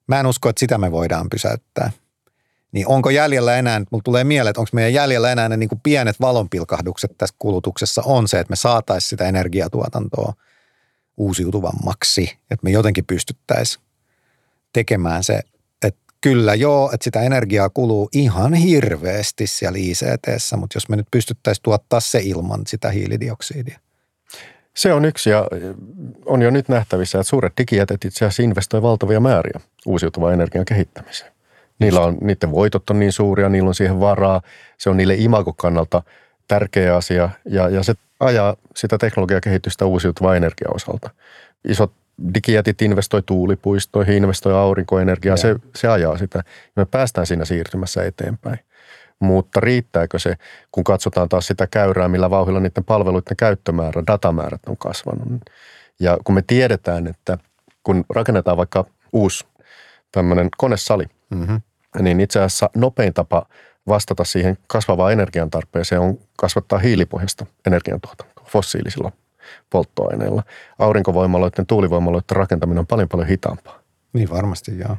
Mä 0.07 0.19
en 0.19 0.25
usko, 0.25 0.49
että 0.49 0.59
sitä 0.59 0.77
me 0.77 0.91
voidaan 0.91 1.29
pysäyttää. 1.29 1.91
Niin 2.71 2.87
onko 2.87 3.09
jäljellä 3.09 3.57
enää, 3.57 3.81
mulla 3.91 4.03
tulee 4.03 4.23
mieleen, 4.23 4.49
että 4.49 4.61
onko 4.61 4.69
meidän 4.73 4.93
jäljellä 4.93 5.31
enää 5.31 5.49
ne 5.49 5.57
niin 5.57 5.69
kuin 5.69 5.81
pienet 5.83 6.19
valonpilkahdukset 6.21 7.11
tässä 7.17 7.35
kulutuksessa 7.39 8.01
on 8.05 8.27
se, 8.27 8.39
että 8.39 8.51
me 8.51 8.55
saataisiin 8.55 9.09
sitä 9.09 9.27
energiatuotantoa 9.27 10.33
uusiutuvammaksi, 11.17 12.37
että 12.51 12.63
me 12.63 12.69
jotenkin 12.69 13.05
pystyttäisiin 13.05 13.83
tekemään 14.73 15.23
se, 15.23 15.39
että 15.81 16.01
kyllä 16.21 16.55
joo, 16.55 16.91
että 16.93 17.03
sitä 17.03 17.21
energiaa 17.21 17.69
kuluu 17.69 18.09
ihan 18.11 18.53
hirveästi 18.53 19.47
siellä 19.47 19.77
ICTssä, 19.79 20.57
mutta 20.57 20.77
jos 20.77 20.89
me 20.89 20.95
nyt 20.95 21.07
pystyttäisiin 21.11 21.63
tuottaa 21.63 21.99
se 21.99 22.19
ilman 22.23 22.61
sitä 22.67 22.89
hiilidioksidia. 22.89 23.79
Se 24.77 24.93
on 24.93 25.05
yksi 25.05 25.29
ja 25.29 25.47
on 26.25 26.41
jo 26.41 26.49
nyt 26.49 26.69
nähtävissä, 26.69 27.19
että 27.19 27.29
suuret 27.29 27.53
digijätet 27.57 28.05
itse 28.05 28.25
asiassa 28.25 28.43
investoi 28.43 28.81
valtavia 28.81 29.19
määriä 29.19 29.59
uusiutuvan 29.85 30.33
energian 30.33 30.65
kehittämiseen. 30.65 31.31
Niillä 31.79 31.99
on, 31.99 32.17
niiden 32.21 32.51
voitot 32.51 32.89
on 32.89 32.99
niin 32.99 33.11
suuria, 33.11 33.49
niillä 33.49 33.67
on 33.67 33.75
siihen 33.75 33.99
varaa. 33.99 34.41
Se 34.77 34.89
on 34.89 34.97
niille 34.97 35.15
imagokannalta 35.15 36.03
tärkeä 36.47 36.95
asia 36.95 37.29
ja, 37.45 37.69
ja 37.69 37.83
se 37.83 37.93
ajaa 38.19 38.55
sitä 38.75 38.97
teknologiakehitystä 38.97 39.85
uusiutuvan 39.85 40.37
energian 40.37 40.75
osalta. 40.75 41.09
Isot 41.67 41.91
digijätit 42.33 42.81
investoi 42.81 43.23
tuulipuistoihin, 43.25 44.15
investoi 44.15 44.53
aurinkoenergiaan, 44.53 45.37
se, 45.37 45.55
se 45.75 45.87
ajaa 45.87 46.17
sitä. 46.17 46.43
Me 46.75 46.85
päästään 46.85 47.27
siinä 47.27 47.45
siirtymässä 47.45 48.03
eteenpäin. 48.03 48.59
Mutta 49.19 49.59
riittääkö 49.59 50.19
se, 50.19 50.35
kun 50.71 50.83
katsotaan 50.83 51.29
taas 51.29 51.47
sitä 51.47 51.67
käyrää, 51.67 52.07
millä 52.07 52.29
vauhilla 52.29 52.59
niiden 52.59 52.83
palveluiden 52.83 53.37
käyttömäärä, 53.37 54.03
datamäärät 54.07 54.61
on 54.67 54.77
kasvanut. 54.77 55.27
Ja 55.99 56.17
kun 56.23 56.35
me 56.35 56.43
tiedetään, 56.47 57.07
että 57.07 57.37
kun 57.83 58.05
rakennetaan 58.09 58.57
vaikka 58.57 58.85
uusi 59.13 59.45
tämmöinen 60.11 60.49
konesali, 60.57 61.05
mm-hmm. 61.29 61.61
niin 61.99 62.19
itse 62.19 62.39
asiassa 62.39 62.69
nopein 62.75 63.13
tapa 63.13 63.45
vastata 63.87 64.23
siihen 64.23 64.57
kasvavaan 64.67 65.13
energiantarpeeseen 65.13 66.01
on 66.01 66.17
kasvattaa 66.37 66.79
hiilipohjasta 66.79 67.45
energiantuotantoa 67.67 68.45
fossiilisilla 68.47 69.11
polttoaineilla. 69.69 70.43
Aurinkovoimaloiden, 70.79 71.65
tuulivoimaloiden 71.65 72.35
rakentaminen 72.35 72.79
on 72.79 72.87
paljon 72.87 73.09
paljon 73.09 73.27
hitaampaa. 73.27 73.79
Niin 74.13 74.29
varmasti, 74.29 74.79
joo. 74.79 74.97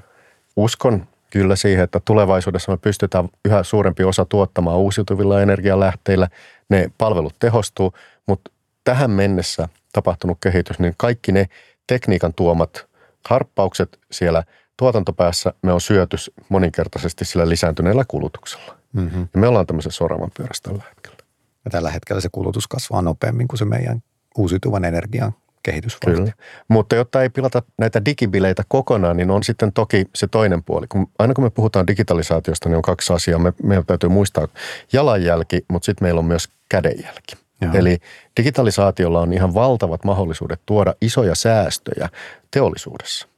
Uskon 0.57 1.07
kyllä 1.31 1.57
siihen, 1.57 1.85
että 1.85 2.01
tulevaisuudessa 2.05 2.73
me 2.73 2.77
pystytään 2.77 3.29
yhä 3.45 3.63
suurempi 3.63 4.05
osa 4.05 4.25
tuottamaan 4.25 4.79
uusiutuvilla 4.79 5.43
energialähteillä. 5.43 6.29
Ne 6.69 6.91
palvelut 6.99 7.35
tehostuu, 7.39 7.93
mutta 8.27 8.51
tähän 8.85 9.11
mennessä 9.11 9.69
tapahtunut 9.93 10.39
kehitys, 10.41 10.79
niin 10.79 10.95
kaikki 10.97 11.33
ne 11.33 11.47
tekniikan 11.87 12.35
tuomat 12.35 12.87
harppaukset 13.29 13.99
siellä 14.13 14.45
tuotantopäässä 14.77 15.53
me 15.63 15.73
on 15.73 15.81
syöty 15.81 16.17
moninkertaisesti 16.49 17.25
sillä 17.25 17.49
lisääntyneellä 17.49 18.05
kulutuksella. 18.09 18.79
Mm-hmm. 18.93 19.29
Ja 19.35 19.41
me 19.41 19.49
ollaan 19.49 19.67
tämmöisessä 19.67 20.05
oravan 20.05 20.31
pyörässä 20.37 20.63
tällä 20.63 20.83
hetkellä. 20.89 21.19
Ja 21.65 21.71
tällä 21.71 21.91
hetkellä 21.91 22.21
se 22.21 22.29
kulutus 22.33 22.67
kasvaa 22.67 23.03
nopeammin 23.03 23.49
kuin 23.49 23.59
se 23.59 23.65
meidän 23.65 24.03
uusiutuvan 24.39 24.85
energian 24.85 25.33
kehitys. 25.63 25.97
Kyllä. 26.05 26.33
Mutta 26.69 26.97
jotta 26.97 27.23
ei 27.23 27.29
pilata 27.29 27.63
näitä 27.79 28.05
digibileitä 28.05 28.63
kokonaan, 28.69 29.17
niin 29.17 29.31
on 29.31 29.43
sitten 29.43 29.73
toki 29.73 30.05
se 30.15 30.27
toinen 30.27 30.63
puoli. 30.63 30.87
Kun, 30.89 31.11
aina 31.19 31.35
kun 31.35 31.45
me 31.45 31.51
puhutaan 31.51 31.87
digitalisaatiosta, 31.87 32.69
niin 32.69 32.77
on 32.77 32.83
kaksi 32.83 33.13
asiaa. 33.13 33.39
Me, 33.39 33.53
meidän 33.63 33.87
täytyy 33.87 34.09
muistaa 34.09 34.49
jalanjälki, 34.93 35.65
mutta 35.69 35.87
sitten 35.87 36.07
meillä 36.07 36.19
on 36.19 36.25
myös 36.25 36.49
kädenjälki. 36.69 37.37
Joo. 37.61 37.73
Eli 37.75 37.99
digitalisaatiolla 38.37 39.21
on 39.21 39.33
ihan 39.33 39.55
valtavat 39.55 40.05
mahdollisuudet 40.05 40.61
tuoda 40.67 40.95
isoja 41.01 41.35
säästöjä 41.35 42.09
teollisuudessa 42.51 43.29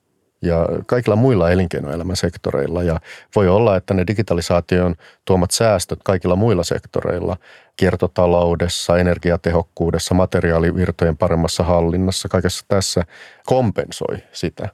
ja 0.42 0.66
kaikilla 0.87 1.16
muilla 1.16 1.50
elinkeinoelämän 1.50 2.16
sektoreilla. 2.16 2.83
Ja 2.83 3.00
voi 3.37 3.48
olla, 3.48 3.76
että 3.76 3.94
ne 3.94 4.06
digitalisaation 4.06 4.94
tuomat 5.24 5.50
säästöt 5.50 5.98
kaikilla 6.04 6.37
muilla 6.37 6.64
sektoreilla, 6.64 7.37
kiertotaloudessa, 7.81 8.99
energiatehokkuudessa, 8.99 10.14
materiaalivirtojen 10.14 11.16
paremmassa 11.16 11.64
hallinnassa, 11.64 12.29
kaikessa 12.29 12.64
tässä 12.69 13.05
kompensoi 13.47 14.16
sitä 14.33 14.69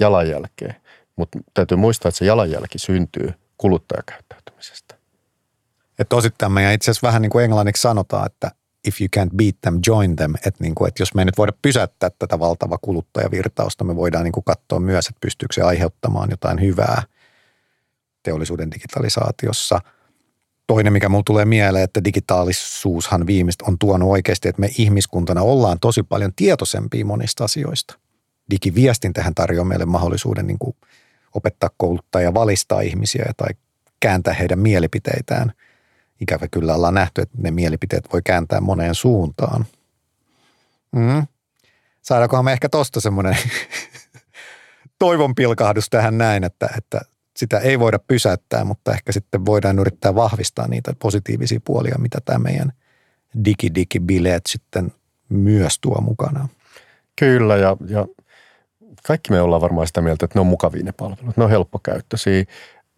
jalanjälkeä. 0.00 0.74
Mutta 1.16 1.38
täytyy 1.54 1.76
muistaa, 1.76 2.08
että 2.08 2.18
se 2.18 2.24
jalanjälki 2.24 2.78
syntyy 2.78 3.32
kuluttajakäyttäytymisestä. 3.58 4.94
Että 5.98 6.16
osittain 6.16 6.52
meidän 6.52 6.72
itse 6.72 6.90
asiassa 6.90 7.06
vähän 7.06 7.22
niin 7.22 7.30
kuin 7.30 7.44
englanniksi 7.44 7.82
sanotaan, 7.82 8.26
että 8.26 8.50
if 8.86 9.00
you 9.00 9.08
can't 9.16 9.36
beat 9.36 9.56
them, 9.60 9.80
join 9.86 10.16
them. 10.16 10.34
Että, 10.36 10.64
niin 10.64 10.74
kuin, 10.74 10.92
jos 10.98 11.14
me 11.14 11.20
ei 11.20 11.26
nyt 11.26 11.38
voida 11.38 11.52
pysäyttää 11.62 12.10
tätä 12.18 12.38
valtavaa 12.38 12.78
kuluttajavirtausta, 12.82 13.84
me 13.84 13.96
voidaan 13.96 14.24
niin 14.24 14.32
kuin 14.32 14.44
katsoa 14.44 14.80
myös, 14.80 15.06
että 15.06 15.20
pystyykö 15.20 15.54
se 15.54 15.62
aiheuttamaan 15.62 16.30
jotain 16.30 16.60
hyvää 16.60 17.02
teollisuuden 18.22 18.70
digitalisaatiossa. 18.70 19.80
Toinen, 20.66 20.92
mikä 20.92 21.08
mulle 21.08 21.22
tulee 21.26 21.44
mieleen, 21.44 21.84
että 21.84 22.04
digitaalisuushan 22.04 23.26
viimeistä 23.26 23.64
on 23.68 23.78
tuonut 23.78 24.10
oikeasti, 24.10 24.48
että 24.48 24.60
me 24.60 24.70
ihmiskuntana 24.78 25.42
ollaan 25.42 25.80
tosi 25.80 26.02
paljon 26.02 26.32
tietoisempia 26.36 27.04
monista 27.04 27.44
asioista. 27.44 27.98
Digiviestintähän 28.50 29.34
tarjoaa 29.34 29.64
meille 29.64 29.84
mahdollisuuden 29.84 30.46
niin 30.46 30.58
kuin 30.58 30.76
opettaa, 31.34 31.70
kouluttaa 31.76 32.20
ja 32.20 32.34
valistaa 32.34 32.80
ihmisiä 32.80 33.32
tai 33.36 33.48
kääntää 34.00 34.34
heidän 34.34 34.58
mielipiteitään– 34.58 35.52
ikävä 36.20 36.48
kyllä 36.48 36.74
ollaan 36.74 36.94
nähty, 36.94 37.22
että 37.22 37.38
ne 37.38 37.50
mielipiteet 37.50 38.12
voi 38.12 38.20
kääntää 38.24 38.60
moneen 38.60 38.94
suuntaan. 38.94 39.66
Mm. 40.92 41.26
Saadaankohan 42.02 42.44
me 42.44 42.52
ehkä 42.52 42.68
tosta 42.68 43.00
semmoinen 43.00 43.36
toivon 44.98 45.34
pilkahdus 45.34 45.90
tähän 45.90 46.18
näin, 46.18 46.44
että, 46.44 46.68
että 46.78 47.00
sitä 47.36 47.58
ei 47.58 47.78
voida 47.78 47.98
pysäyttää, 47.98 48.64
mutta 48.64 48.92
ehkä 48.92 49.12
sitten 49.12 49.46
voidaan 49.46 49.78
yrittää 49.78 50.14
vahvistaa 50.14 50.68
niitä 50.68 50.94
positiivisia 50.98 51.60
puolia, 51.64 51.98
mitä 51.98 52.18
tämä 52.24 52.38
meidän 52.38 52.72
digi-digi-bileet 53.44 54.42
sitten 54.48 54.92
myös 55.28 55.78
tuo 55.80 56.00
mukana. 56.00 56.48
Kyllä, 57.16 57.56
ja, 57.56 57.76
ja 57.88 58.06
kaikki 59.06 59.30
me 59.30 59.40
ollaan 59.40 59.62
varmaan 59.62 59.86
sitä 59.86 60.00
mieltä, 60.00 60.24
että 60.24 60.38
ne 60.38 60.40
on 60.40 60.46
mukavia 60.46 60.84
ne 60.84 60.92
palvelut. 60.92 61.36
Ne 61.36 61.44
on 61.44 61.50
helppokäyttöisiä, 61.50 62.44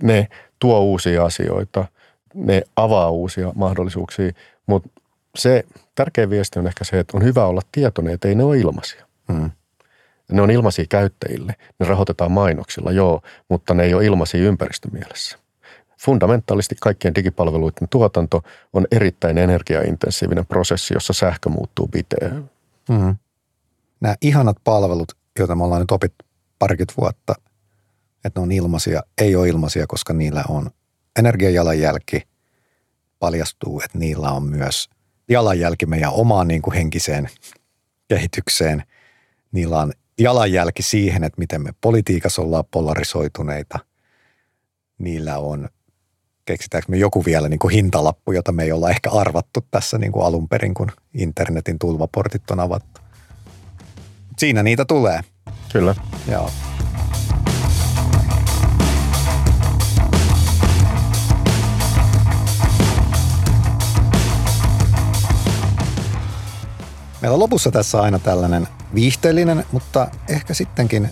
ne 0.03 0.29
tuo 0.59 0.81
uusia 0.81 1.24
asioita– 1.24 1.85
ne 2.35 2.62
avaa 2.77 3.11
uusia 3.11 3.53
mahdollisuuksia, 3.55 4.33
mutta 4.66 4.90
se 5.37 5.64
tärkeä 5.94 6.31
viesti 6.31 6.59
on 6.59 6.66
ehkä 6.66 6.85
se, 6.85 6.98
että 6.98 7.16
on 7.16 7.24
hyvä 7.24 7.46
olla 7.46 7.61
tietoinen, 7.72 8.14
että 8.14 8.29
ei 8.29 8.35
ne 8.35 8.44
ole 8.44 8.59
ilmaisia. 8.59 9.07
Hmm. 9.33 9.51
Ne 10.33 10.43
on 10.43 10.51
ilmaisia 10.51 10.85
käyttäjille, 10.88 11.55
ne 11.79 11.87
rahoitetaan 11.87 12.33
mainoksilla, 12.33 12.93
joo, 12.93 13.23
mutta 13.49 13.75
ne 13.75 13.85
ei 13.85 13.95
ole 13.95 14.05
ilmaisia 14.05 14.41
ympäristömielessä. 14.41 15.38
Fundamentaalisti 16.01 16.77
kaikkien 16.81 17.14
digipalveluiden 17.14 17.88
tuotanto 17.91 18.43
on 18.73 18.87
erittäin 18.91 19.38
energiaintensiivinen 19.38 20.47
prosessi, 20.47 20.95
jossa 20.95 21.12
sähkö 21.12 21.49
muuttuu 21.49 21.88
biteen. 21.88 22.51
Hmm. 22.88 23.17
Nämä 24.01 24.14
ihanat 24.21 24.57
palvelut, 24.64 25.12
joita 25.38 25.55
me 25.55 25.64
ollaan 25.64 25.81
nyt 25.81 25.91
opittu 25.91 26.25
parikymmentä 26.59 26.95
vuotta 27.01 27.35
että 28.25 28.41
ne 28.41 28.43
on 28.43 28.53
ilmaisia, 28.53 29.03
ei 29.19 29.37
ole 29.37 29.49
ilmaisia, 29.49 29.87
koska 29.87 30.12
niillä 30.12 30.45
on 30.49 30.71
energiajalanjälki. 31.19 32.23
Paljastuu, 33.19 33.81
että 33.85 33.99
niillä 33.99 34.31
on 34.31 34.43
myös 34.43 34.88
jalanjälki 35.29 35.87
meidän 35.87 36.12
omaan 36.12 36.49
niin 36.49 36.62
kuin 36.62 36.75
henkiseen 36.75 37.29
kehitykseen. 38.09 38.83
Niillä 39.53 39.79
on 39.79 39.93
jalanjälki 40.18 40.83
siihen, 40.83 41.24
että 41.24 41.38
miten 41.38 41.62
me 41.62 41.70
politiikassa 41.81 42.42
ollaan 42.42 42.64
polarisoituneita. 42.70 43.78
Niillä 44.98 45.38
on, 45.38 45.68
keksitäänkö 46.44 46.87
me 46.90 46.96
joku 46.96 47.24
vielä 47.24 47.48
niin 47.48 47.59
kuin 47.59 47.74
hintalappu, 47.74 48.33
jota 48.33 48.52
me 48.52 48.62
ei 48.62 48.72
olla 48.72 48.90
ehkä 48.90 49.11
arvattu 49.11 49.66
tässä 49.70 49.98
niin 49.98 50.12
kuin 50.12 50.26
alun 50.26 50.48
perin, 50.48 50.74
kun 50.74 50.92
internetin 51.14 51.78
tulvaportit 51.78 52.50
on 52.50 52.61
avattu. 52.61 53.00
Siinä 54.38 54.62
niitä 54.62 54.85
tulee. 54.85 55.20
Kyllä. 55.72 55.94
Joo. 56.31 56.50
Meillä 67.22 67.35
on 67.35 67.40
lopussa 67.40 67.70
tässä 67.70 68.02
aina 68.02 68.18
tällainen 68.18 68.68
viihteellinen, 68.94 69.64
mutta 69.72 70.11
ehkä 70.29 70.55
sittenkin 70.55 71.11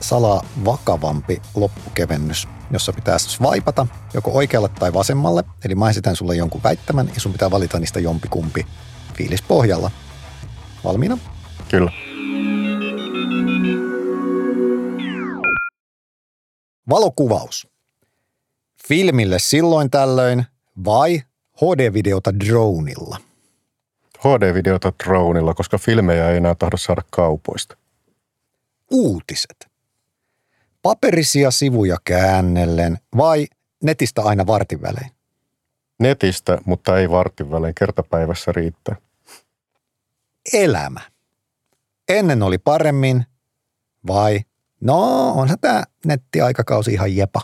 salaa 0.00 0.44
vakavampi 0.64 1.42
loppukevennys, 1.54 2.48
jossa 2.70 2.92
pitää 2.92 3.16
vaipata 3.42 3.86
joko 4.14 4.30
oikealle 4.30 4.68
tai 4.68 4.92
vasemmalle. 4.92 5.44
Eli 5.64 5.74
mä 5.74 5.90
esitän 5.90 6.16
sulle 6.16 6.36
jonkun 6.36 6.62
väittämän 6.62 7.10
ja 7.14 7.20
sun 7.20 7.32
pitää 7.32 7.50
valita 7.50 7.78
niistä 7.78 8.00
jompikumpi 8.00 8.66
fiilispohjalla. 9.14 9.90
Valmiina? 10.84 11.18
Kyllä. 11.68 11.92
Valokuvaus. 16.90 17.68
Filmille 18.88 19.38
silloin 19.38 19.90
tällöin 19.90 20.44
vai 20.84 21.22
HD-videota 21.56 22.38
dronilla? 22.38 23.27
HD-videota 24.18 24.92
dronilla, 25.04 25.54
koska 25.54 25.78
filmejä 25.78 26.30
ei 26.30 26.36
enää 26.36 26.54
tahdo 26.54 26.76
saada 26.76 27.02
kaupoista. 27.10 27.76
Uutiset. 28.90 29.68
Paperisia 30.82 31.50
sivuja 31.50 31.96
käännellen 32.04 32.98
vai 33.16 33.46
netistä 33.82 34.22
aina 34.22 34.46
vartin 34.46 34.82
välein? 34.82 35.10
Netistä, 35.98 36.58
mutta 36.64 36.98
ei 36.98 37.10
vartin 37.10 37.50
välein. 37.50 37.74
Kertapäivässä 37.74 38.52
riittää. 38.52 38.96
Elämä. 40.52 41.00
Ennen 42.08 42.42
oli 42.42 42.58
paremmin 42.58 43.24
vai 44.06 44.40
no 44.80 45.30
onhan 45.32 45.58
tämä 45.60 45.84
nettiaikakausi 46.04 46.92
ihan 46.92 47.16
jepa. 47.16 47.42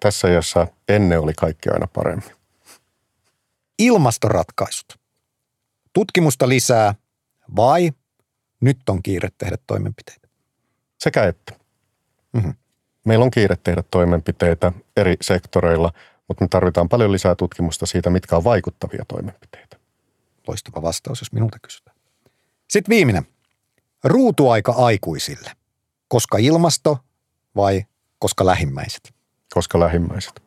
Tässä 0.00 0.28
jossa 0.28 0.66
ennen 0.88 1.20
oli 1.20 1.32
kaikki 1.38 1.70
aina 1.70 1.86
paremmin. 1.86 2.32
Ilmastoratkaisut. 3.78 5.03
Tutkimusta 5.94 6.48
lisää 6.48 6.94
vai 7.56 7.92
nyt 8.60 8.78
on 8.88 9.02
kiire 9.02 9.28
tehdä 9.38 9.56
toimenpiteitä? 9.66 10.28
Sekä 10.98 11.24
että. 11.24 11.52
Mhm. 12.32 12.50
Meillä 13.04 13.22
on 13.22 13.30
kiire 13.30 13.56
tehdä 13.56 13.84
toimenpiteitä 13.90 14.72
eri 14.96 15.16
sektoreilla, 15.20 15.92
mutta 16.28 16.44
me 16.44 16.48
tarvitaan 16.48 16.88
paljon 16.88 17.12
lisää 17.12 17.34
tutkimusta 17.34 17.86
siitä, 17.86 18.10
mitkä 18.10 18.36
on 18.36 18.44
vaikuttavia 18.44 19.04
toimenpiteitä. 19.08 19.76
Loistava 20.48 20.82
vastaus, 20.82 21.20
jos 21.20 21.32
minulta 21.32 21.58
kysytään. 21.62 21.96
Sitten 22.68 22.94
viimeinen. 22.94 23.26
Ruutuaika 24.04 24.72
aikuisille. 24.72 25.50
Koska 26.08 26.38
ilmasto 26.38 26.98
vai 27.56 27.84
koska 28.18 28.46
lähimmäiset? 28.46 29.14
Koska 29.54 29.80
lähimmäiset. 29.80 30.42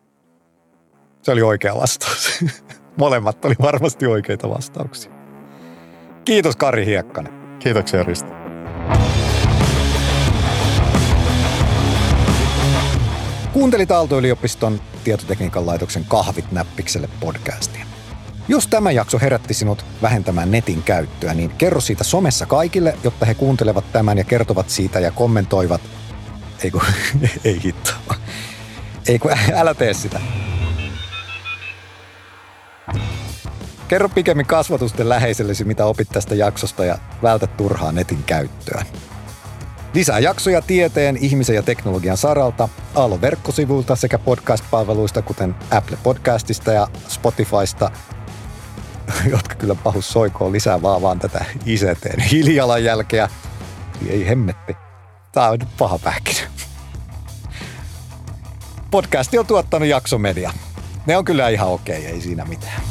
Se 1.22 1.32
oli 1.32 1.42
oikea 1.42 1.76
vastaus. 1.76 2.40
Molemmat 3.00 3.46
oli 3.46 3.56
varmasti 3.62 4.06
oikeita 4.06 4.50
vastauksia. 4.50 5.17
Kiitos 6.28 6.56
Kari 6.56 6.86
Hiekkanen. 6.86 7.34
Kiitoksia 7.60 8.04
Risto. 8.04 8.30
Kuuntelit 13.54 13.92
Aalto-yliopiston 13.92 14.82
tietotekniikan 15.04 15.66
laitoksen 15.66 16.06
Kahvit 16.08 16.52
näppikselle 16.52 17.10
podcastia. 17.20 17.86
Jos 18.48 18.68
tämä 18.68 18.92
jakso 18.92 19.20
herätti 19.20 19.54
sinut 19.54 19.86
vähentämään 20.02 20.52
netin 20.52 20.84
käyttöä, 20.84 21.34
niin 21.34 21.50
kerro 21.50 21.82
siitä 21.82 22.04
somessa 22.04 22.46
kaikille, 22.46 22.98
jotta 23.04 23.26
he 23.26 23.34
kuuntelevat 23.34 23.92
tämän 23.92 24.18
ja 24.18 24.24
kertovat 24.24 24.70
siitä 24.70 25.00
ja 25.00 25.12
kommentoivat. 25.12 25.82
Ei 26.64 26.72
kun, 26.72 26.82
ei 27.46 27.64
hitto. 27.64 27.92
Ei 29.08 29.20
kun, 29.20 29.32
älä 29.54 29.74
tee 29.74 29.94
sitä. 29.94 30.20
Kerro 33.88 34.10
pikemmin 34.10 34.46
kasvatusten 34.46 35.10
läheisellesi, 35.10 35.64
mitä 35.64 35.86
opit 35.86 36.10
tästä 36.10 36.36
jaksosta 36.36 36.86
ja 36.86 36.98
vältä 37.24 37.48
turhaa 37.48 37.92
netin 37.92 38.24
käyttöä. 38.24 38.86
Lisää 39.94 40.20
jaksoja 40.20 40.62
tieteen, 40.62 41.18
ihmisen 41.18 41.56
ja 41.56 41.64
teknologian 41.64 42.18
saralta 42.18 42.70
Aallon 42.96 43.22
verkkosivuilta 43.22 43.96
sekä 43.96 44.18
podcast-palveluista, 44.18 45.22
kuten 45.22 45.56
Apple 45.72 45.98
Podcastista 46.04 46.72
ja 46.72 46.88
Spotifysta, 47.08 47.92
jotka 49.34 49.56
kyllä 49.56 49.76
pahus 49.76 50.12
soikoon 50.12 50.52
lisää 50.52 50.82
vaan 50.82 51.02
vaan 51.02 51.20
tätä 51.20 51.46
ICTn 51.66 52.22
hiilijalanjälkeä. 52.22 53.30
Ei 54.10 54.28
hemmetti. 54.28 54.76
Tää 55.32 55.50
on 55.50 55.60
nyt 55.60 55.78
paha 55.78 56.00
pähkinä. 56.00 56.48
Podcasti 58.92 59.38
on 59.38 59.46
tuottanut 59.46 59.90
jaksomedia. 59.90 60.52
Ne 61.06 61.18
on 61.18 61.26
kyllä 61.26 61.50
ihan 61.50 61.68
okei, 61.68 62.06
ei 62.06 62.22
siinä 62.22 62.46
mitään. 62.46 62.82